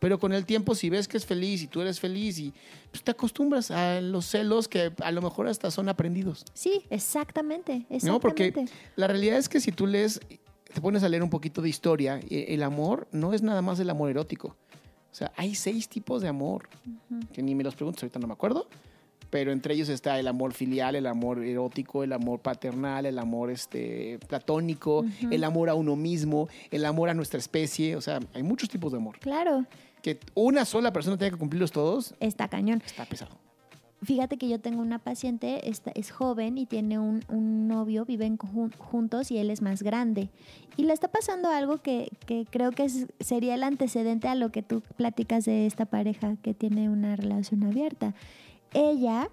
Pero 0.00 0.18
con 0.18 0.32
el 0.32 0.46
tiempo, 0.46 0.74
si 0.74 0.88
ves 0.88 1.06
que 1.06 1.18
es 1.18 1.26
feliz 1.26 1.62
y 1.62 1.66
tú 1.66 1.82
eres 1.82 2.00
feliz 2.00 2.38
y 2.38 2.54
pues, 2.90 3.04
te 3.04 3.10
acostumbras 3.10 3.70
a 3.70 4.00
los 4.00 4.24
celos 4.24 4.66
que 4.66 4.92
a 5.02 5.12
lo 5.12 5.20
mejor 5.20 5.46
hasta 5.46 5.70
son 5.70 5.90
aprendidos. 5.90 6.46
Sí, 6.54 6.84
exactamente. 6.88 7.84
exactamente. 7.90 8.06
No, 8.06 8.18
porque 8.18 8.64
la 8.96 9.06
realidad 9.06 9.36
es 9.36 9.50
que 9.50 9.60
si 9.60 9.72
tú 9.72 9.86
lees, 9.86 10.20
te 10.72 10.80
pones 10.80 11.02
a 11.02 11.08
leer 11.10 11.22
un 11.22 11.28
poquito 11.28 11.60
de 11.60 11.68
historia, 11.68 12.18
el 12.30 12.62
amor 12.62 13.08
no 13.12 13.34
es 13.34 13.42
nada 13.42 13.60
más 13.60 13.78
el 13.78 13.90
amor 13.90 14.08
erótico. 14.08 14.56
O 15.12 15.14
sea, 15.14 15.32
hay 15.36 15.54
seis 15.54 15.88
tipos 15.88 16.22
de 16.22 16.28
amor, 16.28 16.68
que 17.32 17.42
ni 17.42 17.54
me 17.54 17.62
los 17.62 17.74
pregunto, 17.74 18.00
ahorita 18.02 18.18
no 18.20 18.26
me 18.26 18.32
acuerdo, 18.32 18.68
pero 19.30 19.52
entre 19.52 19.74
ellos 19.74 19.88
está 19.88 20.18
el 20.18 20.28
amor 20.28 20.52
filial, 20.52 20.96
el 20.96 21.06
amor 21.06 21.42
erótico, 21.42 22.04
el 22.04 22.12
amor 22.12 22.40
paternal, 22.40 23.06
el 23.06 23.18
amor 23.18 23.50
este, 23.50 24.18
platónico, 24.28 25.04
el 25.30 25.44
amor 25.44 25.70
a 25.70 25.74
uno 25.74 25.96
mismo, 25.96 26.48
el 26.70 26.84
amor 26.84 27.08
a 27.08 27.14
nuestra 27.14 27.38
especie, 27.38 27.96
o 27.96 28.00
sea, 28.00 28.20
hay 28.34 28.42
muchos 28.42 28.68
tipos 28.68 28.92
de 28.92 28.98
amor. 28.98 29.18
Claro 29.20 29.66
que 30.00 30.18
una 30.34 30.64
sola 30.64 30.92
persona 30.92 31.16
tenga 31.16 31.32
que 31.32 31.38
cumplirlos 31.38 31.72
todos. 31.72 32.14
Está 32.20 32.48
cañón. 32.48 32.82
Está 32.84 33.04
pesado. 33.04 33.36
Fíjate 34.02 34.38
que 34.38 34.48
yo 34.48 34.58
tengo 34.58 34.80
una 34.80 34.98
paciente, 34.98 35.68
esta, 35.68 35.90
es 35.94 36.10
joven 36.10 36.56
y 36.56 36.64
tiene 36.64 36.98
un, 36.98 37.20
novio, 37.68 38.06
viven 38.06 38.38
juntos 38.38 39.30
y 39.30 39.36
él 39.36 39.50
es 39.50 39.60
más 39.60 39.82
grande. 39.82 40.30
Y 40.78 40.84
le 40.84 40.94
está 40.94 41.08
pasando 41.08 41.50
algo 41.50 41.82
que, 41.82 42.10
creo 42.50 42.70
que 42.72 42.88
sería 43.20 43.54
el 43.54 43.62
antecedente 43.62 44.26
a 44.26 44.34
lo 44.34 44.50
que 44.52 44.62
tú 44.62 44.82
platicas 44.96 45.44
de 45.44 45.66
esta 45.66 45.84
pareja 45.84 46.36
que 46.42 46.54
tiene 46.54 46.88
una 46.88 47.14
relación 47.14 47.62
abierta. 47.62 48.14
Ella 48.74 49.28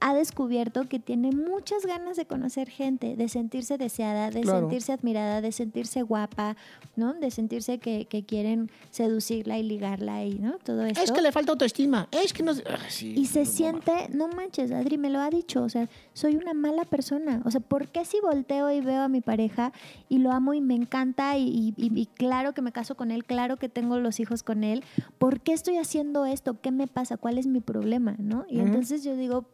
ha 0.00 0.14
descubierto 0.14 0.88
que 0.88 0.98
tiene 0.98 1.30
muchas 1.30 1.84
ganas 1.84 2.16
de 2.16 2.24
conocer 2.24 2.70
gente, 2.70 3.16
de 3.16 3.28
sentirse 3.28 3.76
deseada, 3.76 4.30
de 4.30 4.44
sentirse 4.44 4.92
admirada, 4.92 5.40
de 5.42 5.52
sentirse 5.52 6.02
guapa, 6.02 6.56
¿no? 6.96 7.12
De 7.14 7.30
sentirse 7.30 7.78
que, 7.78 8.06
quieren 8.26 8.70
seducirla 8.90 9.58
y 9.58 9.62
ligarla 9.62 10.24
y, 10.24 10.38
¿no? 10.38 10.58
Todo 10.58 10.84
eso. 10.84 11.02
Es 11.02 11.12
que 11.12 11.22
le 11.22 11.32
falta 11.32 11.52
autoestima, 11.52 12.08
es 12.10 12.32
que 12.32 12.42
no... 12.42 12.52
Ah, 12.52 12.78
y 13.00 13.26
se 13.26 13.44
siente, 13.44 14.08
no 14.12 14.28
manches, 14.28 14.72
Adri 14.72 14.98
me 14.98 15.10
lo 15.10 15.20
ha 15.20 15.30
dicho, 15.30 15.62
o 15.62 15.68
sea, 15.68 15.88
soy 16.12 16.36
una 16.36 16.54
mala 16.54 16.84
persona. 16.84 17.42
O 17.44 17.50
sea, 17.50 17.60
¿por 17.60 17.88
qué 17.88 18.04
si 18.04 18.20
volteo 18.20 18.70
y 18.70 18.80
veo 18.80 19.02
a 19.02 19.08
mi 19.08 19.20
pareja 19.20 19.72
y 20.08 20.18
lo 20.18 20.32
amo 20.32 20.54
y 20.54 20.60
me 20.60 20.74
encanta 20.74 21.36
y, 21.38 21.74
y 21.76 22.06
claro 22.06 22.52
que 22.52 22.62
me 22.62 22.72
caso 22.72 22.94
con 22.94 23.10
él, 23.10 23.24
claro 23.24 23.56
que 23.56 23.68
tengo 23.68 23.98
los 23.98 24.20
hijos 24.20 24.42
con 24.42 24.64
él, 24.64 24.84
¿por 25.18 25.40
qué 25.40 25.52
estoy 25.52 25.76
haciendo 25.76 26.24
esto? 26.24 26.60
¿Qué 26.60 26.70
me 26.70 26.86
pasa? 26.86 27.16
¿Cuál 27.16 27.38
es 27.38 27.46
mi 27.46 27.60
problema? 27.60 28.16
¿No? 28.18 28.46
Y 28.48 28.60
entonces 28.60 29.04
yo 29.04 29.16
digo 29.16 29.46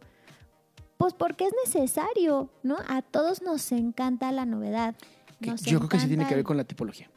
pues 0.96 1.14
porque 1.14 1.44
es 1.46 1.52
necesario, 1.64 2.50
¿no? 2.62 2.76
A 2.88 3.02
todos 3.02 3.42
nos 3.42 3.72
encanta 3.72 4.32
la 4.32 4.44
novedad. 4.44 4.94
Yo 5.40 5.78
creo 5.78 5.88
que 5.88 6.00
sí 6.00 6.08
tiene 6.08 6.26
que 6.26 6.34
ver 6.34 6.44
con 6.44 6.56
la 6.56 6.64
tipología, 6.64 7.10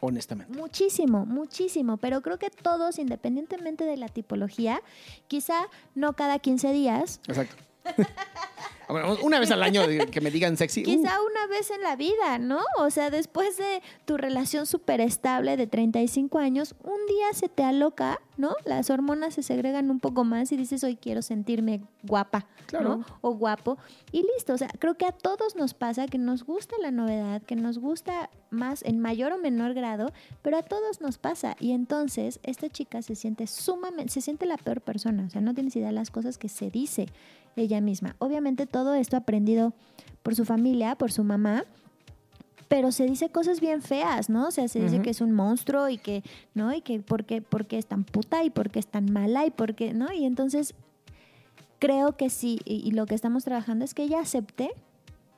honestamente. 0.00 0.56
Muchísimo, 0.56 1.26
muchísimo, 1.26 1.96
pero 1.96 2.22
creo 2.22 2.38
que 2.38 2.50
todos, 2.50 2.98
independientemente 2.98 3.84
de 3.84 3.96
la 3.96 4.08
tipología, 4.08 4.80
quizá 5.26 5.68
no 5.94 6.12
cada 6.12 6.38
15 6.38 6.72
días. 6.72 7.20
Exacto. 7.26 7.56
una 9.22 9.40
vez 9.40 9.50
al 9.50 9.62
año 9.62 9.82
que 10.10 10.20
me 10.20 10.30
digan 10.30 10.56
sexy. 10.56 10.82
Quizá 10.82 11.20
uh. 11.20 11.26
una 11.26 11.46
vez 11.48 11.70
en 11.70 11.82
la 11.82 11.96
vida, 11.96 12.38
¿no? 12.38 12.60
O 12.78 12.90
sea, 12.90 13.10
después 13.10 13.56
de 13.56 13.82
tu 14.04 14.16
relación 14.16 14.66
súper 14.66 15.00
estable 15.00 15.56
de 15.56 15.66
35 15.66 16.38
años, 16.38 16.74
un 16.82 17.06
día 17.06 17.32
se 17.32 17.48
te 17.48 17.64
aloca, 17.64 18.20
¿no? 18.36 18.54
Las 18.64 18.90
hormonas 18.90 19.34
se 19.34 19.42
segregan 19.42 19.90
un 19.90 20.00
poco 20.00 20.24
más 20.24 20.52
y 20.52 20.56
dices, 20.56 20.84
hoy 20.84 20.96
quiero 20.96 21.22
sentirme 21.22 21.82
guapa, 22.02 22.46
¿no? 22.72 23.04
O 23.20 23.32
guapo. 23.32 23.78
Y 24.12 24.22
listo. 24.34 24.54
O 24.54 24.58
sea, 24.58 24.68
creo 24.78 24.96
que 24.96 25.06
a 25.06 25.12
todos 25.12 25.56
nos 25.56 25.74
pasa 25.74 26.06
que 26.06 26.18
nos 26.18 26.44
gusta 26.44 26.76
la 26.80 26.90
novedad, 26.90 27.42
que 27.42 27.56
nos 27.56 27.78
gusta 27.78 28.30
más 28.50 28.82
en 28.82 29.00
mayor 29.00 29.32
o 29.32 29.38
menor 29.38 29.74
grado, 29.74 30.12
pero 30.42 30.58
a 30.58 30.62
todos 30.62 31.00
nos 31.00 31.18
pasa. 31.18 31.56
Y 31.60 31.72
entonces 31.72 32.40
esta 32.42 32.68
chica 32.68 33.02
se 33.02 33.14
siente 33.14 33.46
sumamente, 33.46 34.12
se 34.12 34.20
siente 34.20 34.46
la 34.46 34.56
peor 34.56 34.80
persona. 34.80 35.24
O 35.26 35.30
sea, 35.30 35.40
no 35.40 35.54
tienes 35.54 35.76
idea 35.76 35.88
de 35.88 35.94
las 35.94 36.10
cosas 36.10 36.38
que 36.38 36.48
se 36.48 36.70
dice 36.70 37.06
ella 37.56 37.80
misma. 37.80 38.16
Obviamente 38.18 38.66
todo 38.66 38.94
esto 38.94 39.16
aprendido 39.16 39.72
por 40.22 40.34
su 40.34 40.44
familia, 40.44 40.96
por 40.96 41.12
su 41.12 41.24
mamá, 41.24 41.64
pero 42.68 42.90
se 42.92 43.04
dice 43.06 43.28
cosas 43.28 43.60
bien 43.60 43.82
feas, 43.82 44.28
¿no? 44.28 44.48
O 44.48 44.50
sea, 44.50 44.68
se 44.68 44.80
dice 44.80 45.00
que 45.00 45.10
es 45.10 45.20
un 45.20 45.32
monstruo 45.32 45.88
y 45.88 45.98
que, 45.98 46.22
¿no? 46.54 46.74
Y 46.74 46.80
que 46.80 47.00
por 47.00 47.24
qué, 47.24 47.42
es 47.70 47.86
tan 47.86 48.04
puta 48.04 48.42
y 48.44 48.50
por 48.50 48.70
qué 48.70 48.78
es 48.78 48.86
tan 48.86 49.12
mala 49.12 49.46
y 49.46 49.50
por 49.50 49.74
qué, 49.74 49.92
¿no? 49.92 50.12
Y 50.12 50.24
entonces 50.24 50.74
creo 51.78 52.16
que 52.16 52.30
sí, 52.30 52.60
y, 52.64 52.90
lo 52.90 53.06
que 53.06 53.14
estamos 53.14 53.44
trabajando 53.44 53.84
es 53.84 53.94
que 53.94 54.04
ella 54.04 54.20
acepte 54.20 54.70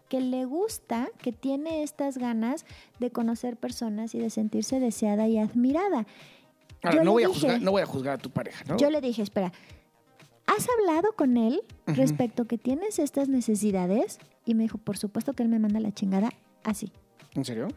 que 0.08 0.20
le 0.22 0.46
gusta, 0.46 1.10
que 1.20 1.32
tiene 1.32 1.82
estas 1.82 2.16
ganas 2.16 2.64
de 2.98 3.10
conocer 3.10 3.58
personas 3.58 4.14
y 4.14 4.18
de 4.18 4.30
sentirse 4.30 4.80
deseada 4.80 5.28
y 5.28 5.36
admirada. 5.36 6.06
Ahora, 6.82 7.04
no 7.04 7.12
voy, 7.12 7.24
a 7.24 7.28
juzgar, 7.28 7.60
no 7.60 7.72
voy 7.72 7.82
a 7.82 7.86
juzgar 7.86 8.14
a 8.14 8.18
tu 8.18 8.30
pareja, 8.30 8.64
¿no? 8.66 8.78
Yo 8.78 8.88
le 8.88 9.02
dije, 9.02 9.20
espera, 9.20 9.52
¿has 10.46 10.66
hablado 10.78 11.12
con 11.12 11.36
él 11.36 11.60
respecto 11.86 12.46
que 12.46 12.56
tienes 12.56 12.98
estas 12.98 13.28
necesidades? 13.28 14.18
Y 14.46 14.54
me 14.54 14.62
dijo, 14.62 14.78
por 14.78 14.96
supuesto 14.96 15.34
que 15.34 15.42
él 15.42 15.50
me 15.50 15.58
manda 15.58 15.78
la 15.80 15.92
chingada 15.92 16.30
así. 16.64 16.90
¿En 17.34 17.44
serio? 17.44 17.68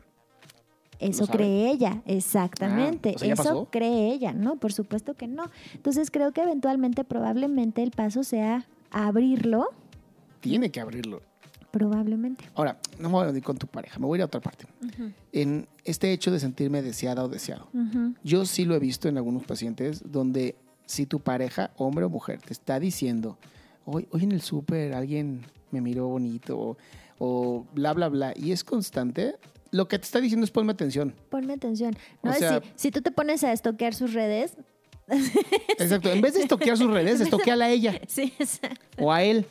Eso 1.00 1.26
cree 1.26 1.72
ella, 1.72 2.04
exactamente. 2.06 3.16
Ah, 3.20 3.26
Eso 3.26 3.68
cree 3.72 4.14
ella, 4.14 4.34
¿no? 4.34 4.58
Por 4.58 4.72
supuesto 4.72 5.16
que 5.16 5.28
no. 5.28 5.50
Entonces 5.74 6.12
creo 6.12 6.32
que 6.32 6.42
eventualmente, 6.42 7.04
probablemente 7.04 7.82
el 7.82 7.90
paso 7.90 8.24
sea 8.24 8.68
abrirlo. 8.92 9.70
Tiene 10.42 10.70
que 10.70 10.80
abrirlo. 10.80 11.24
Probablemente. 11.72 12.44
Ahora, 12.54 12.78
no 13.00 13.10
me 13.10 13.14
voy 13.16 13.28
a 13.28 13.32
ir 13.32 13.44
con 13.44 13.58
tu 13.58 13.66
pareja, 13.66 13.98
me 13.98 14.06
voy 14.06 14.18
a 14.18 14.20
ir 14.20 14.22
a 14.24 14.26
otra 14.26 14.42
parte. 14.42 14.66
En 15.32 15.68
este 15.86 16.12
hecho 16.12 16.30
de 16.30 16.40
sentirme 16.40 16.82
deseada 16.82 17.24
o 17.24 17.30
deseado, 17.30 17.68
yo 18.24 18.46
sí 18.46 18.66
lo 18.66 18.76
he 18.76 18.80
visto 18.80 19.08
en 19.08 19.18
algunos 19.18 19.44
pacientes 19.44 20.04
donde 20.06 20.56
si 20.86 21.06
tu 21.06 21.20
pareja, 21.20 21.72
hombre 21.78 22.06
o 22.06 22.10
mujer, 22.10 22.42
te 22.42 22.54
está 22.54 22.80
diciendo, 22.80 23.38
hoy, 23.86 24.08
hoy 24.12 24.24
en 24.24 24.34
el 24.34 24.42
súper 24.42 24.94
alguien 24.94 25.46
me 25.72 25.80
miró 25.80 26.08
bonito 26.10 26.60
o, 26.60 26.78
bla, 27.74 27.94
bla, 27.94 28.10
bla, 28.10 28.34
y 28.36 28.52
es 28.52 28.64
constante, 28.64 29.36
lo 29.72 29.88
que 29.88 29.98
te 29.98 30.06
está 30.06 30.20
diciendo 30.20 30.44
es 30.44 30.52
ponme 30.52 30.74
atención. 30.74 31.16
Ponme 31.30 31.54
atención. 31.54 31.96
No, 32.24 32.34
si, 32.34 32.46
si, 32.76 32.92
tú 32.92 33.02
te 33.02 33.12
pones 33.12 33.44
a 33.44 33.52
estoquear 33.54 33.94
sus 33.94 34.14
redes. 34.14 34.58
Exacto. 35.78 36.12
En 36.12 36.22
vez 36.22 36.34
de 36.34 36.42
estoquear 36.42 36.78
sus 36.78 36.92
redes, 36.92 37.22
estoqueala 37.22 37.66
a 37.66 37.70
ella. 37.70 38.00
Sí, 38.08 38.34
exacto. 38.40 38.80
O 38.98 39.12
a 39.12 39.24
él. 39.24 39.46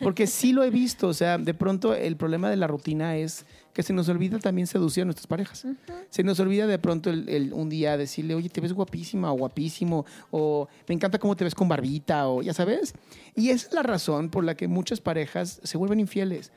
Porque 0.00 0.26
sí 0.26 0.52
lo 0.52 0.62
he 0.64 0.70
visto. 0.70 1.08
O 1.08 1.14
sea, 1.14 1.38
de 1.38 1.54
pronto 1.54 1.94
el 1.94 2.16
problema 2.16 2.50
de 2.50 2.56
la 2.56 2.66
rutina 2.66 3.16
es 3.16 3.46
que 3.72 3.82
se 3.82 3.92
nos 3.92 4.08
olvida 4.08 4.38
también 4.38 4.66
seducir 4.66 5.02
a 5.02 5.04
nuestras 5.04 5.26
parejas. 5.26 5.66
Se 6.08 6.22
nos 6.22 6.40
olvida 6.40 6.66
de 6.66 6.78
pronto 6.78 7.10
el, 7.10 7.52
un 7.52 7.68
día 7.68 7.96
decirle, 7.96 8.34
oye, 8.34 8.48
te 8.48 8.60
ves 8.60 8.72
guapísima 8.72 9.32
o 9.32 9.36
guapísimo, 9.36 10.06
o 10.30 10.66
me 10.88 10.94
encanta 10.94 11.18
cómo 11.18 11.36
te 11.36 11.44
ves 11.44 11.54
con 11.54 11.68
barbita, 11.68 12.28
o 12.28 12.42
ya 12.42 12.54
sabes. 12.54 12.94
Y 13.34 13.50
esa 13.50 13.68
es 13.68 13.74
la 13.74 13.82
razón 13.82 14.30
por 14.30 14.44
la 14.44 14.54
que 14.54 14.66
muchas 14.66 15.00
parejas 15.00 15.60
se 15.62 15.76
vuelven 15.76 16.00
infieles. 16.00 16.52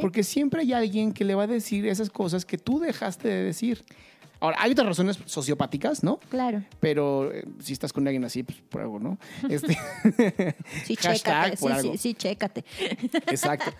Porque 0.00 0.22
siempre 0.22 0.62
hay 0.62 0.72
alguien 0.72 1.12
que 1.12 1.24
le 1.24 1.34
va 1.34 1.44
a 1.44 1.46
decir 1.46 1.86
esas 1.86 2.10
cosas 2.10 2.44
que 2.44 2.58
tú 2.58 2.78
dejaste 2.78 3.28
de 3.28 3.42
decir. 3.44 3.84
Ahora, 4.40 4.56
hay 4.58 4.72
otras 4.72 4.86
razones 4.86 5.18
sociopáticas, 5.26 6.02
¿no? 6.02 6.18
Claro. 6.30 6.64
Pero 6.80 7.30
eh, 7.32 7.44
si 7.60 7.74
estás 7.74 7.92
con 7.92 8.06
alguien 8.06 8.24
así, 8.24 8.42
pues 8.42 8.58
por 8.70 8.80
algo, 8.80 8.98
¿no? 8.98 9.18
Este, 9.50 9.76
sí, 10.84 10.96
chécate. 10.96 11.56
sí, 11.56 11.66
Sí, 11.82 11.98
sí, 11.98 12.14
chécate. 12.14 12.64
Exacto. 13.26 13.70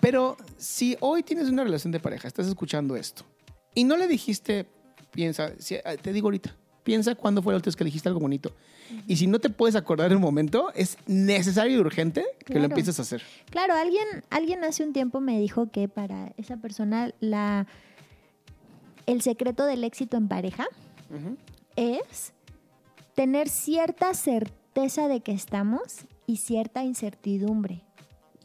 Pero 0.00 0.38
si 0.56 0.96
hoy 1.00 1.22
tienes 1.22 1.48
una 1.48 1.64
relación 1.64 1.92
de 1.92 2.00
pareja, 2.00 2.28
estás 2.28 2.46
escuchando 2.46 2.96
esto, 2.96 3.24
y 3.74 3.84
no 3.84 3.98
le 3.98 4.08
dijiste, 4.08 4.66
piensa, 5.10 5.52
eh, 5.70 5.98
te 6.00 6.12
digo 6.14 6.28
ahorita, 6.28 6.56
piensa 6.82 7.14
cuándo 7.14 7.42
fue 7.42 7.52
la 7.52 7.56
última 7.56 7.68
vez 7.70 7.76
que 7.76 7.84
le 7.84 7.88
dijiste 7.88 8.08
algo 8.08 8.20
bonito. 8.20 8.54
Y 9.06 9.16
si 9.16 9.26
no 9.26 9.38
te 9.38 9.50
puedes 9.50 9.74
acordar 9.76 10.10
en 10.10 10.16
un 10.16 10.22
momento, 10.22 10.72
es 10.74 10.96
necesario 11.06 11.76
y 11.76 11.80
urgente 11.80 12.24
que 12.44 12.58
lo 12.58 12.64
empieces 12.66 12.98
a 12.98 13.02
hacer. 13.02 13.22
Claro, 13.50 13.74
alguien, 13.74 14.04
alguien 14.30 14.62
hace 14.64 14.84
un 14.84 14.92
tiempo 14.92 15.20
me 15.20 15.38
dijo 15.40 15.70
que 15.70 15.88
para 15.88 16.32
esa 16.36 16.56
persona 16.56 17.12
la 17.20 17.66
el 19.06 19.22
secreto 19.22 19.64
del 19.66 19.84
éxito 19.84 20.16
en 20.16 20.28
pareja 20.28 20.66
es 21.76 22.32
tener 23.14 23.48
cierta 23.48 24.12
certeza 24.14 25.08
de 25.08 25.20
que 25.20 25.32
estamos 25.32 26.06
y 26.26 26.38
cierta 26.38 26.82
incertidumbre 26.84 27.82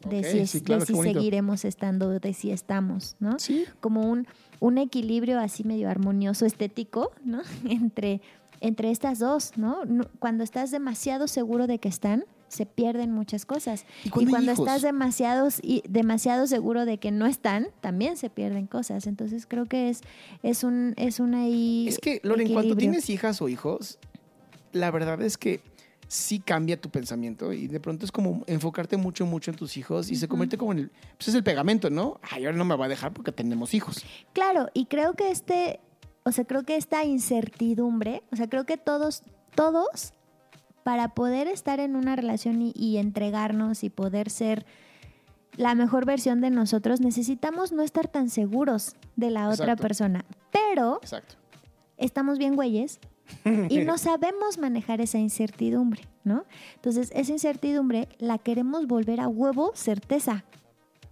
de 0.08 0.24
si, 0.24 0.40
es- 0.40 0.50
sí, 0.52 0.60
de 0.62 0.82
si 0.86 0.94
seguiremos 0.96 1.66
estando, 1.66 2.10
de 2.20 2.34
si 2.34 2.52
estamos, 2.52 3.16
¿no? 3.20 3.38
Sí. 3.40 3.66
Como 3.80 4.02
un, 4.10 4.28
un 4.60 4.78
equilibrio 4.80 5.40
así 5.40 5.64
medio 5.64 5.90
armonioso, 5.90 6.46
estético, 6.46 7.12
¿no? 7.24 7.42
Entre, 7.70 8.22
entre 8.62 8.92
estas 8.92 9.20
dos, 9.20 9.58
¿no? 9.58 9.82
Cuando 10.20 10.44
estás 10.44 10.72
demasiado 10.72 11.28
seguro 11.28 11.68
de 11.68 11.80
que 11.80 11.90
están, 11.90 12.26
se 12.48 12.66
pierden 12.66 13.12
muchas 13.12 13.46
cosas. 13.46 13.86
Y 14.04 14.10
cuando, 14.10 14.30
hay 14.30 14.32
cuando 14.32 14.52
hijos, 14.54 14.68
estás 14.68 14.82
demasiado, 14.82 15.50
y 15.62 15.84
demasiado 15.90 16.48
seguro 16.48 16.86
de 16.86 16.98
que 16.98 17.12
no 17.12 17.26
están, 17.26 17.68
también 17.82 18.18
se 18.18 18.30
pierden 18.30 18.68
cosas. 18.68 19.08
Entonces 19.08 19.46
creo 19.48 19.66
que 19.66 19.90
es, 19.90 20.02
es 20.44 20.64
un, 20.64 20.94
es 20.98 21.20
un 21.20 21.34
ahí. 21.34 21.88
Es 21.88 21.98
que, 21.98 22.20
Loren, 22.24 22.54
cuando 22.54 22.76
tienes 22.76 23.10
hijas 23.10 23.42
o 23.42 23.50
hijos, 23.50 23.98
la 24.74 24.92
verdad 24.92 25.22
es 25.22 25.38
que 25.38 25.62
sí 26.08 26.40
cambia 26.40 26.80
tu 26.80 26.90
pensamiento 26.90 27.54
y 27.54 27.68
de 27.68 27.80
pronto 27.80 28.04
es 28.04 28.12
como 28.12 28.44
enfocarte 28.46 28.98
mucho, 28.98 29.26
mucho 29.26 29.50
en 29.50 29.56
tus 29.56 29.78
hijos 29.78 30.12
y 30.12 30.18
se 30.18 30.28
convierte 30.28 30.58
como 30.58 30.74
en 30.74 30.80
el, 30.80 30.92
pues 31.18 31.30
es 31.30 31.36
el 31.36 31.44
pegamento, 31.44 31.90
¿no? 31.90 32.20
Ay, 32.22 32.46
ahora 32.46 32.58
no 32.58 32.66
me 32.66 32.76
va 32.76 32.86
a 32.86 32.90
dejar 32.90 33.14
porque 33.14 33.32
tenemos 33.32 33.74
hijos. 33.74 34.04
Claro, 34.34 34.68
y 34.74 34.88
creo 34.88 35.14
que 35.14 35.32
este, 35.32 35.80
o 36.24 36.32
sea, 36.32 36.46
creo 36.46 36.64
que 36.64 36.76
esta 36.76 37.04
incertidumbre, 37.04 38.24
o 38.32 38.36
sea, 38.36 38.48
creo 38.48 38.66
que 38.66 38.78
todos, 38.78 39.24
todos, 39.56 40.14
para 40.84 41.10
poder 41.10 41.48
estar 41.48 41.80
en 41.80 41.96
una 41.96 42.16
relación 42.16 42.62
y, 42.62 42.74
y 42.76 42.98
entregarnos 42.98 43.84
y 43.84 43.90
poder 43.90 44.30
ser 44.30 44.66
la 45.58 45.76
mejor 45.76 46.06
versión 46.06 46.42
de 46.42 46.50
nosotros, 46.50 47.02
necesitamos 47.02 47.72
no 47.72 47.84
estar 47.84 48.08
tan 48.08 48.30
seguros 48.30 48.96
de 49.16 49.32
la 49.32 49.50
otra 49.50 49.76
persona. 49.76 50.26
Pero 50.52 51.00
Exacto. 51.02 51.36
estamos 51.98 52.38
bien 52.38 52.56
güeyes 52.56 53.00
y 53.70 53.80
no 53.80 53.98
sabemos 53.98 54.58
manejar 54.58 55.02
esa 55.02 55.18
incertidumbre, 55.18 56.08
¿no? 56.24 56.46
Entonces, 56.76 57.12
esa 57.14 57.32
incertidumbre 57.32 58.08
la 58.20 58.38
queremos 58.38 58.88
volver 58.88 59.20
a 59.20 59.28
huevo 59.28 59.72
certeza, 59.76 60.44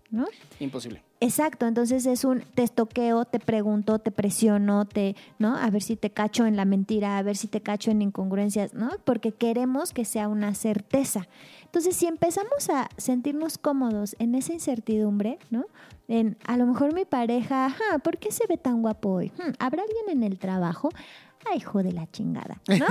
¿no? 0.10 0.26
Imposible. 0.60 1.04
Exacto, 1.22 1.66
entonces 1.66 2.06
es 2.06 2.24
un 2.24 2.44
te 2.56 2.64
estoqueo, 2.64 3.26
te 3.26 3.40
pregunto, 3.40 4.00
te 4.00 4.10
presiono, 4.10 4.86
te, 4.86 5.18
¿no? 5.38 5.58
A 5.58 5.70
ver 5.70 5.82
si 5.82 5.98
te 5.98 6.12
cacho 6.12 6.46
en 6.46 6.56
la 6.56 6.64
mentira, 6.64 7.18
a 7.18 7.24
ver 7.24 7.36
si 7.36 7.48
te 7.48 7.60
cacho 7.60 7.92
en 7.92 8.02
incongruencias, 8.02 8.74
¿no? 8.74 8.92
Porque 9.04 9.34
queremos 9.34 9.92
que 9.92 10.06
sea 10.06 10.30
una 10.30 10.56
certeza. 10.56 11.28
Entonces, 11.66 11.98
si 11.98 12.08
empezamos 12.08 12.70
a 12.70 12.90
sentirnos 12.96 13.58
cómodos 13.58 14.16
en 14.20 14.34
esa 14.34 14.54
incertidumbre, 14.54 15.40
¿no? 15.50 15.66
En 16.08 16.38
a 16.46 16.56
lo 16.56 16.66
mejor 16.66 16.94
mi 16.94 17.04
pareja, 17.04 17.66
ajá, 17.66 18.00
¿por 18.02 18.18
qué 18.18 18.32
se 18.32 18.48
ve 18.48 18.56
tan 18.56 18.82
guapo 18.82 19.10
hoy? 19.10 19.34
Hmm, 19.38 19.52
¿Habrá 19.60 19.84
alguien 19.84 20.18
en 20.18 20.24
el 20.24 20.40
trabajo? 20.40 20.90
Ay, 21.46 21.58
hijo 21.58 21.82
de 21.84 21.94
la 21.94 22.06
chingada, 22.12 22.62
¿no? 22.68 22.86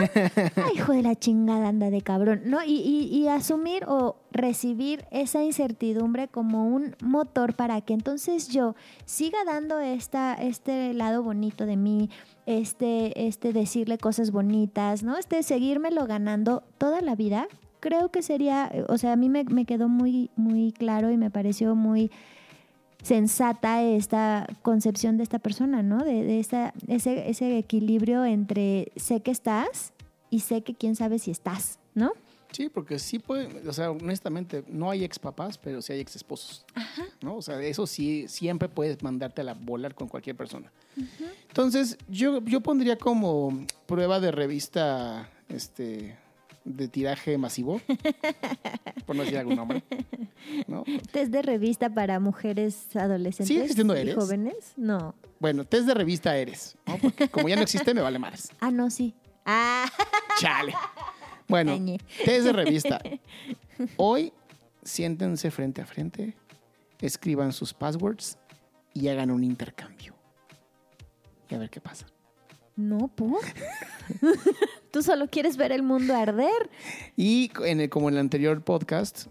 Ay, 0.56 0.72
hijo 0.74 0.92
de 0.92 1.02
la 1.02 1.14
chingada, 1.14 1.68
anda 1.68 1.90
de 1.90 2.00
cabrón, 2.02 2.42
¿no? 2.46 2.58
Y 2.64 3.26
asumir 3.28 3.84
o 3.86 4.16
recibir 4.32 5.04
esa 5.10 5.42
incertidumbre 5.42 6.28
como 6.28 6.66
un 6.66 6.96
motor 7.02 7.54
para 7.54 7.80
que 7.80 7.94
entonces 7.94 8.48
yo 8.48 8.74
siga 9.04 9.44
dando 9.44 9.78
esta, 9.80 10.34
este 10.34 10.94
lado 10.94 11.22
bonito 11.22 11.66
de 11.66 11.76
mí, 11.76 12.10
este, 12.46 13.26
este 13.26 13.52
decirle 13.52 13.98
cosas 13.98 14.30
bonitas, 14.30 15.02
¿no? 15.02 15.16
Este 15.16 15.42
seguírmelo 15.42 16.06
ganando 16.06 16.62
toda 16.78 17.00
la 17.00 17.14
vida. 17.14 17.48
Creo 17.80 18.10
que 18.10 18.22
sería, 18.22 18.72
o 18.88 18.98
sea, 18.98 19.12
a 19.12 19.16
mí 19.16 19.28
me, 19.28 19.44
me 19.44 19.64
quedó 19.64 19.88
muy, 19.88 20.30
muy 20.36 20.72
claro 20.72 21.10
y 21.10 21.16
me 21.16 21.30
pareció 21.30 21.76
muy 21.76 22.10
sensata 23.02 23.82
esta 23.82 24.46
concepción 24.62 25.16
de 25.16 25.22
esta 25.22 25.38
persona, 25.38 25.82
¿no? 25.82 26.04
De, 26.04 26.24
de 26.24 26.40
esta, 26.40 26.74
ese, 26.86 27.28
ese 27.30 27.58
equilibrio 27.58 28.24
entre 28.24 28.92
sé 28.96 29.20
que 29.20 29.30
estás 29.30 29.92
y 30.30 30.40
sé 30.40 30.62
que 30.62 30.74
quién 30.74 30.96
sabe 30.96 31.18
si 31.18 31.30
estás, 31.30 31.78
¿no? 31.94 32.12
Sí, 32.52 32.70
porque 32.70 32.98
sí 32.98 33.18
puede, 33.18 33.68
o 33.68 33.72
sea, 33.72 33.90
honestamente, 33.90 34.64
no 34.68 34.90
hay 34.90 35.04
ex 35.04 35.18
papás, 35.18 35.58
pero 35.58 35.82
sí 35.82 35.92
hay 35.92 36.00
ex 36.00 36.16
esposos. 36.16 36.64
¿no? 37.20 37.36
O 37.36 37.42
sea, 37.42 37.60
eso 37.60 37.86
sí, 37.86 38.26
siempre 38.28 38.68
puedes 38.68 39.02
mandarte 39.02 39.42
a 39.42 39.44
la 39.44 39.54
volar 39.54 39.94
con 39.94 40.08
cualquier 40.08 40.36
persona. 40.36 40.72
Entonces, 41.48 41.98
yo, 42.08 42.42
yo 42.44 42.60
pondría 42.60 42.96
como 42.96 43.66
prueba 43.86 44.18
de 44.18 44.32
revista 44.32 45.30
este, 45.48 46.16
de 46.76 46.88
tiraje 46.88 47.38
masivo, 47.38 47.80
por 49.06 49.16
no 49.16 49.22
decir 49.22 49.38
algún 49.38 49.56
nombre. 49.56 49.82
¿no? 50.66 50.84
Test 51.10 51.30
de 51.32 51.42
revista 51.42 51.88
para 51.90 52.20
mujeres 52.20 52.94
adolescentes 52.96 53.48
¿Sigue 53.48 53.60
existiendo 53.62 53.96
y 53.96 54.00
Eres? 54.00 54.14
jóvenes. 54.14 54.72
No. 54.76 55.14
Bueno, 55.40 55.64
test 55.64 55.86
de 55.86 55.94
revista 55.94 56.36
eres, 56.36 56.76
¿no? 56.86 56.98
Porque 56.98 57.28
como 57.28 57.48
ya 57.48 57.56
no 57.56 57.62
existe, 57.62 57.94
me 57.94 58.00
vale 58.00 58.18
más. 58.18 58.50
Ah, 58.60 58.70
no, 58.70 58.90
sí. 58.90 59.14
Ah, 59.44 59.86
Chale. 60.38 60.74
Bueno, 61.48 61.72
Añe. 61.72 61.98
test 62.24 62.44
de 62.44 62.52
revista. 62.52 63.00
Hoy, 63.96 64.32
siéntense 64.82 65.50
frente 65.50 65.80
a 65.82 65.86
frente, 65.86 66.34
escriban 67.00 67.52
sus 67.52 67.72
passwords 67.72 68.38
y 68.92 69.08
hagan 69.08 69.30
un 69.30 69.44
intercambio. 69.44 70.14
Y 71.48 71.54
a 71.54 71.58
ver 71.58 71.70
qué 71.70 71.80
pasa. 71.80 72.06
No, 72.78 73.08
¿por? 73.08 73.40
Tú 74.90 75.02
solo 75.02 75.28
quieres 75.28 75.56
ver 75.56 75.72
el 75.72 75.82
mundo 75.82 76.14
arder. 76.16 76.70
Y 77.16 77.50
en 77.64 77.80
el- 77.80 77.90
como 77.90 78.08
en 78.08 78.14
el 78.14 78.20
anterior 78.20 78.62
podcast, 78.62 79.26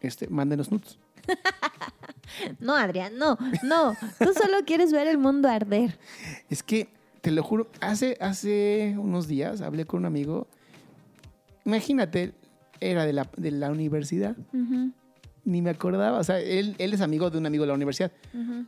este, 0.00 0.28
mándenos 0.28 0.70
nudes. 0.70 0.98
No, 2.60 2.74
Adrián, 2.74 3.18
no, 3.18 3.36
no. 3.62 3.94
Tú 4.18 4.32
solo 4.32 4.64
quieres 4.64 4.90
ver 4.90 5.06
el 5.06 5.18
mundo 5.18 5.48
arder. 5.50 5.98
Es 6.48 6.62
que, 6.62 6.88
te 7.20 7.30
lo 7.30 7.42
juro, 7.42 7.68
hace, 7.82 8.16
hace 8.20 8.94
unos 8.98 9.28
días 9.28 9.60
hablé 9.60 9.84
con 9.84 10.00
un 10.00 10.06
amigo. 10.06 10.46
Imagínate, 11.66 12.32
era 12.80 13.04
de 13.04 13.12
la, 13.12 13.28
de 13.36 13.50
la 13.50 13.70
universidad. 13.70 14.34
Ni 15.44 15.60
me 15.60 15.70
acordaba. 15.70 16.18
O 16.18 16.24
sea, 16.24 16.40
él, 16.40 16.76
él 16.78 16.94
es 16.94 17.00
amigo 17.00 17.30
de 17.30 17.38
un 17.38 17.46
amigo 17.46 17.64
de 17.64 17.68
la 17.68 17.74
universidad. 17.74 18.12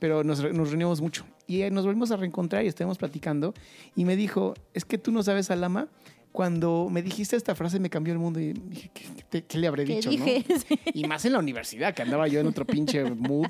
pero 0.00 0.24
nos, 0.24 0.42
nos 0.52 0.68
reunimos 0.68 1.00
mucho. 1.00 1.24
Y 1.46 1.62
eh, 1.62 1.70
nos 1.70 1.84
volvimos 1.84 2.10
a 2.10 2.16
reencontrar 2.16 2.64
y 2.64 2.68
estuvimos 2.68 2.98
platicando. 2.98 3.54
Y 3.94 4.04
me 4.04 4.16
dijo, 4.16 4.54
es 4.72 4.84
que 4.84 4.98
tú 4.98 5.12
no 5.12 5.22
sabes, 5.22 5.50
Alama, 5.50 5.88
cuando 6.32 6.88
me 6.90 7.00
dijiste 7.00 7.36
esta 7.36 7.54
frase 7.54 7.78
me 7.78 7.90
cambió 7.90 8.12
el 8.12 8.18
mundo. 8.18 8.40
Y 8.40 8.54
dije, 8.54 8.90
¿qué, 9.30 9.58
le 9.58 9.68
habré 9.68 9.84
¿Qué 9.84 9.96
dicho? 9.96 10.10
dije? 10.10 10.44
no? 10.48 10.76
Y 10.94 11.06
más 11.06 11.24
en 11.24 11.32
la 11.32 11.38
universidad, 11.38 11.94
que 11.94 12.02
andaba 12.02 12.26
yo 12.26 12.40
en 12.40 12.48
otro 12.48 12.66
pinche 12.66 13.04
mood, 13.04 13.46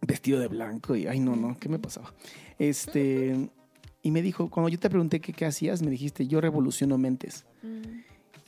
vestido 0.00 0.40
de 0.40 0.48
blanco. 0.48 0.96
Y, 0.96 1.06
ay, 1.06 1.20
no, 1.20 1.36
no, 1.36 1.56
¿qué 1.58 1.68
me 1.68 1.78
pasaba? 1.78 2.12
Este... 2.58 3.48
Y 4.04 4.10
me 4.10 4.20
dijo, 4.20 4.50
cuando 4.50 4.68
yo 4.68 4.80
te 4.80 4.90
pregunté 4.90 5.20
qué, 5.20 5.32
qué 5.32 5.44
hacías, 5.46 5.80
me 5.80 5.90
dijiste, 5.90 6.26
yo 6.26 6.40
revoluciono 6.40 6.98
mentes. 6.98 7.46
Mm, 7.62 8.00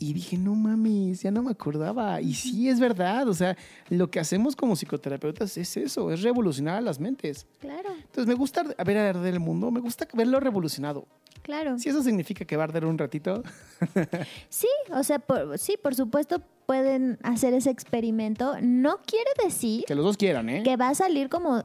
Y 0.05 0.13
dije, 0.13 0.37
no 0.37 0.55
mames, 0.55 1.23
ya 1.23 1.31
no 1.31 1.43
me 1.43 1.51
acordaba. 1.53 2.21
Y 2.21 2.35
sí, 2.35 2.69
es 2.69 2.79
verdad. 2.79 3.27
O 3.29 3.33
sea, 3.35 3.57
lo 3.89 4.11
que 4.11 4.21
hacemos 4.21 4.55
como 4.55 4.77
psicoterapeutas 4.77 5.57
es 5.57 5.77
eso, 5.77 6.11
es 6.13 6.21
revolucionar 6.23 6.77
a 6.77 6.81
las 6.83 7.01
mentes. 7.01 7.47
Claro, 7.59 7.89
Entonces, 7.97 8.27
me 8.27 8.35
gusta 8.35 8.63
ver 8.85 8.99
arder 8.99 9.33
el 9.35 9.41
mundo, 9.41 9.71
me 9.71 9.81
gusta 9.81 10.07
verlo 10.13 10.41
revolucionado. 10.41 11.07
claro. 11.43 11.79
Si 11.79 11.89
eso 11.89 12.03
significa 12.03 12.45
que 12.45 12.57
va 12.57 12.65
a 12.65 12.67
arder 12.67 12.85
un 12.85 12.99
ratito, 12.99 13.43
Sí, 14.49 14.69
o 14.93 15.03
sea, 15.03 15.19
por- 15.19 15.59
sí, 15.59 15.77
por 15.83 15.95
supuesto 15.95 16.41
pueden 16.67 17.19
hacer 17.23 17.55
ese 17.55 17.71
experimento. 17.71 18.55
No 18.63 18.99
quiere 19.07 19.31
decir 19.43 19.85
que 19.87 19.95
los 19.95 20.05
dos 20.05 20.17
quieran, 20.17 20.49
¿eh? 20.49 20.63
que 20.65 20.77
va 20.77 20.89
a 20.91 20.95
salir 20.95 21.29
como 21.29 21.65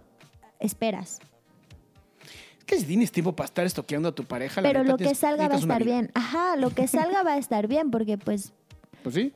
esperas, 0.60 1.19
Es 1.19 1.19
que 2.69 2.79
si 2.79 2.86
tienes 2.86 3.12
tiempo 3.12 3.36
para 3.36 3.45
estar 3.45 3.65
estoqueando 3.65 4.10
a 4.10 4.12
tu 4.13 4.23
pareja, 4.23 4.62
la 4.62 4.69
pero 4.69 4.84
lo 4.84 4.97
que 4.97 5.13
salga 5.15 5.47
va 5.47 5.55
a 5.55 5.58
estar 5.58 5.84
vida. 5.84 5.93
bien. 5.95 6.12
Ajá, 6.13 6.55
lo 6.55 6.69
que 6.69 6.88
salga 6.88 7.23
va 7.23 7.34
a 7.34 7.38
estar 7.38 7.67
bien, 7.67 7.91
porque 7.91 8.17
pues 8.17 8.53
Pues 9.03 9.15
sí. 9.15 9.34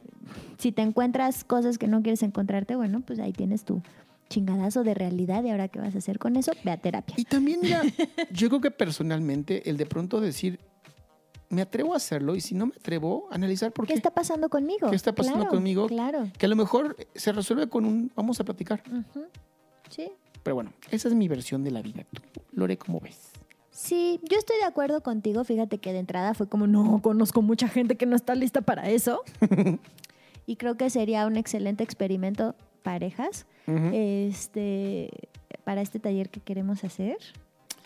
si 0.58 0.72
te 0.72 0.82
encuentras 0.82 1.44
cosas 1.44 1.78
que 1.78 1.88
no 1.88 2.02
quieres 2.02 2.24
encontrarte, 2.24 2.76
bueno, 2.76 3.02
pues 3.02 3.20
ahí 3.20 3.34
tienes 3.34 3.64
tu 3.66 3.82
chingadazo 4.30 4.84
de 4.84 4.94
realidad 4.94 5.44
y 5.44 5.50
ahora 5.52 5.68
qué 5.68 5.80
vas 5.80 5.94
a 5.96 5.98
hacer 6.00 6.18
con 6.20 6.36
eso, 6.38 6.52
ve 6.64 6.72
a 6.72 6.78
terapia. 6.78 7.16
Y 7.18 7.26
también, 7.26 7.60
mira, 7.62 7.82
yo 8.32 8.50
creo 8.50 8.62
que 8.62 8.72
personalmente, 8.72 9.70
el 9.70 9.78
de 9.78 9.86
pronto 9.86 10.22
decir, 10.22 10.60
me 11.50 11.62
atrevo 11.62 11.94
a 11.94 11.98
hacerlo 11.98 12.36
y 12.36 12.42
si 12.42 12.56
no 12.56 12.66
me 12.68 12.74
atrevo, 12.76 13.28
analizar 13.32 13.72
por 13.72 13.86
¿Qué 13.86 13.94
qué. 13.94 13.98
está 13.98 14.10
pasando 14.12 14.50
conmigo? 14.50 14.90
¿Qué 14.90 14.96
está 14.96 15.14
pasando 15.14 15.42
Claro, 15.42 15.52
conmigo? 15.56 15.86
Claro. 15.88 16.28
Que 16.38 16.48
a 16.48 16.50
lo 16.50 16.56
mejor 16.56 16.96
se 17.14 17.32
resuelve 17.32 17.70
con 17.70 17.86
un, 17.86 18.12
vamos 18.16 18.40
a 18.40 18.44
platicar. 18.44 18.82
Ujú. 18.88 19.26
Sí. 19.90 20.10
Pero 20.44 20.56
bueno, 20.56 20.72
esa 20.92 21.08
es 21.08 21.16
mi 21.16 21.28
versión 21.28 21.64
de 21.64 21.72
la 21.72 21.82
vida. 21.82 22.06
Lore, 22.52 22.78
¿cómo 22.78 23.00
ves? 23.00 23.32
Sí, 23.72 24.20
yo 24.30 24.38
estoy 24.38 24.58
de 24.58 24.66
acuerdo 24.66 25.02
contigo. 25.02 25.44
Fíjate 25.44 25.80
que 25.80 25.94
de 25.94 26.00
entrada 26.00 26.34
fue 26.34 26.48
como, 26.48 26.68
no, 26.68 27.02
conozco 27.02 27.42
mucha 27.42 27.68
gente 27.68 27.96
que 27.96 28.06
no 28.06 28.16
está 28.16 28.36
lista 28.36 28.62
para 28.62 28.90
eso. 28.90 29.24
y 30.46 30.58
creo 30.58 30.76
que 30.76 30.90
sería 30.90 31.26
un 31.26 31.38
excelente 31.38 31.84
experimento 31.84 32.56
parejas 32.84 33.46
este, 33.94 35.10
para 35.64 35.82
este 35.82 36.00
taller 36.00 36.30
que 36.30 36.42
queremos 36.42 36.84
hacer 36.84 37.18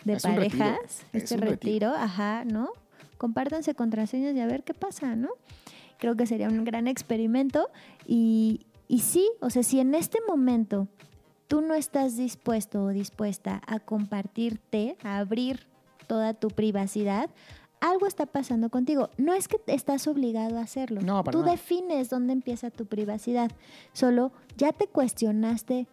de 0.04 0.14
Es 0.14 0.22
parejas. 0.22 0.78
es 1.12 1.22
Este 1.24 1.36
retiro. 1.36 1.94
ajá, 1.94 2.44
¿no? 2.44 2.70
Compártanse 3.16 3.74
contraseñas 3.74 4.34
y 4.34 4.40
a 4.40 4.46
ver 4.46 4.64
qué 4.64 4.74
pasa, 4.74 5.16
¿no? 5.16 5.30
Creo 5.98 6.16
que 6.16 6.26
sería 6.26 6.48
un 6.48 6.64
gran 6.64 6.86
experimento. 6.86 7.68
Y, 8.06 8.66
y 8.88 9.00
sí, 9.00 9.28
o 9.40 9.50
sea, 9.50 9.62
si 9.62 9.80
en 9.80 9.94
este 9.94 10.18
momento 10.26 10.88
tú 11.48 11.60
no 11.62 11.74
estás 11.74 12.16
dispuesto 12.16 12.84
o 12.84 12.88
dispuesta 12.88 13.60
a 13.66 13.80
compartirte, 13.80 14.96
a 15.02 15.18
abrir 15.18 15.66
toda 16.06 16.34
tu 16.34 16.48
privacidad, 16.48 17.28
algo 17.80 18.06
está 18.06 18.26
pasando 18.26 18.70
contigo. 18.70 19.10
No 19.18 19.34
es 19.34 19.46
que 19.48 19.58
estás 19.66 20.06
obligado 20.08 20.58
a 20.58 20.62
hacerlo. 20.62 21.00
No, 21.00 21.22
para 21.24 21.32
Tú 21.32 21.40
nada. 21.40 21.52
defines 21.52 22.10
dónde 22.10 22.32
empieza 22.32 22.70
tu 22.70 22.86
privacidad. 22.86 23.50
Solo 23.92 24.32
ya 24.56 24.72
te 24.72 24.86
cuestionaste 24.88 25.86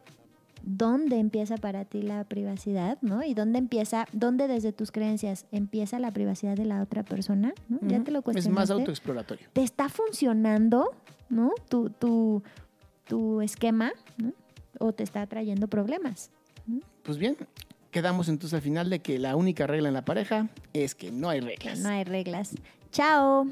dónde 0.63 1.19
empieza 1.19 1.57
para 1.57 1.85
ti 1.85 2.01
la 2.01 2.23
privacidad, 2.23 2.97
¿no? 3.01 3.21
Y 3.23 3.35
dónde 3.35 3.59
empieza, 3.59 4.07
dónde 4.13 4.47
desde 4.47 4.71
tus 4.73 4.91
creencias 4.91 5.45
empieza 5.51 5.99
la 5.99 6.11
privacidad 6.11 6.55
de 6.57 6.65
la 6.65 6.81
otra 6.81 7.03
persona, 7.03 7.53
¿no? 7.69 7.77
Ya 7.87 8.03
te 8.03 8.09
lo 8.11 8.19
Es 8.19 8.25
cuestionaste. 8.25 8.49
más 8.61 8.71
autoexploratorio. 8.71 9.47
¿Te 9.53 9.61
está 9.61 9.89
funcionando, 9.89 10.89
¿no? 11.29 11.51
Tu, 11.69 11.91
tu, 11.91 12.41
tu 13.07 13.41
esquema, 13.41 13.91
¿no? 14.17 14.31
O 14.79 14.93
te 14.93 15.03
está 15.03 15.25
trayendo 15.27 15.67
problemas. 15.67 16.31
Pues 17.03 17.17
bien, 17.17 17.37
quedamos 17.91 18.27
entonces 18.29 18.55
al 18.55 18.61
final 18.61 18.89
de 18.89 18.99
que 18.99 19.19
la 19.19 19.35
única 19.35 19.67
regla 19.67 19.87
en 19.89 19.93
la 19.93 20.03
pareja 20.05 20.49
es 20.73 20.95
que 20.95 21.11
no 21.11 21.29
hay 21.29 21.39
Que 21.39 21.45
reglas. 21.47 21.79
no 21.79 21.89
hay 21.89 22.03
reglas. 22.03 22.55
Chao. 22.91 23.47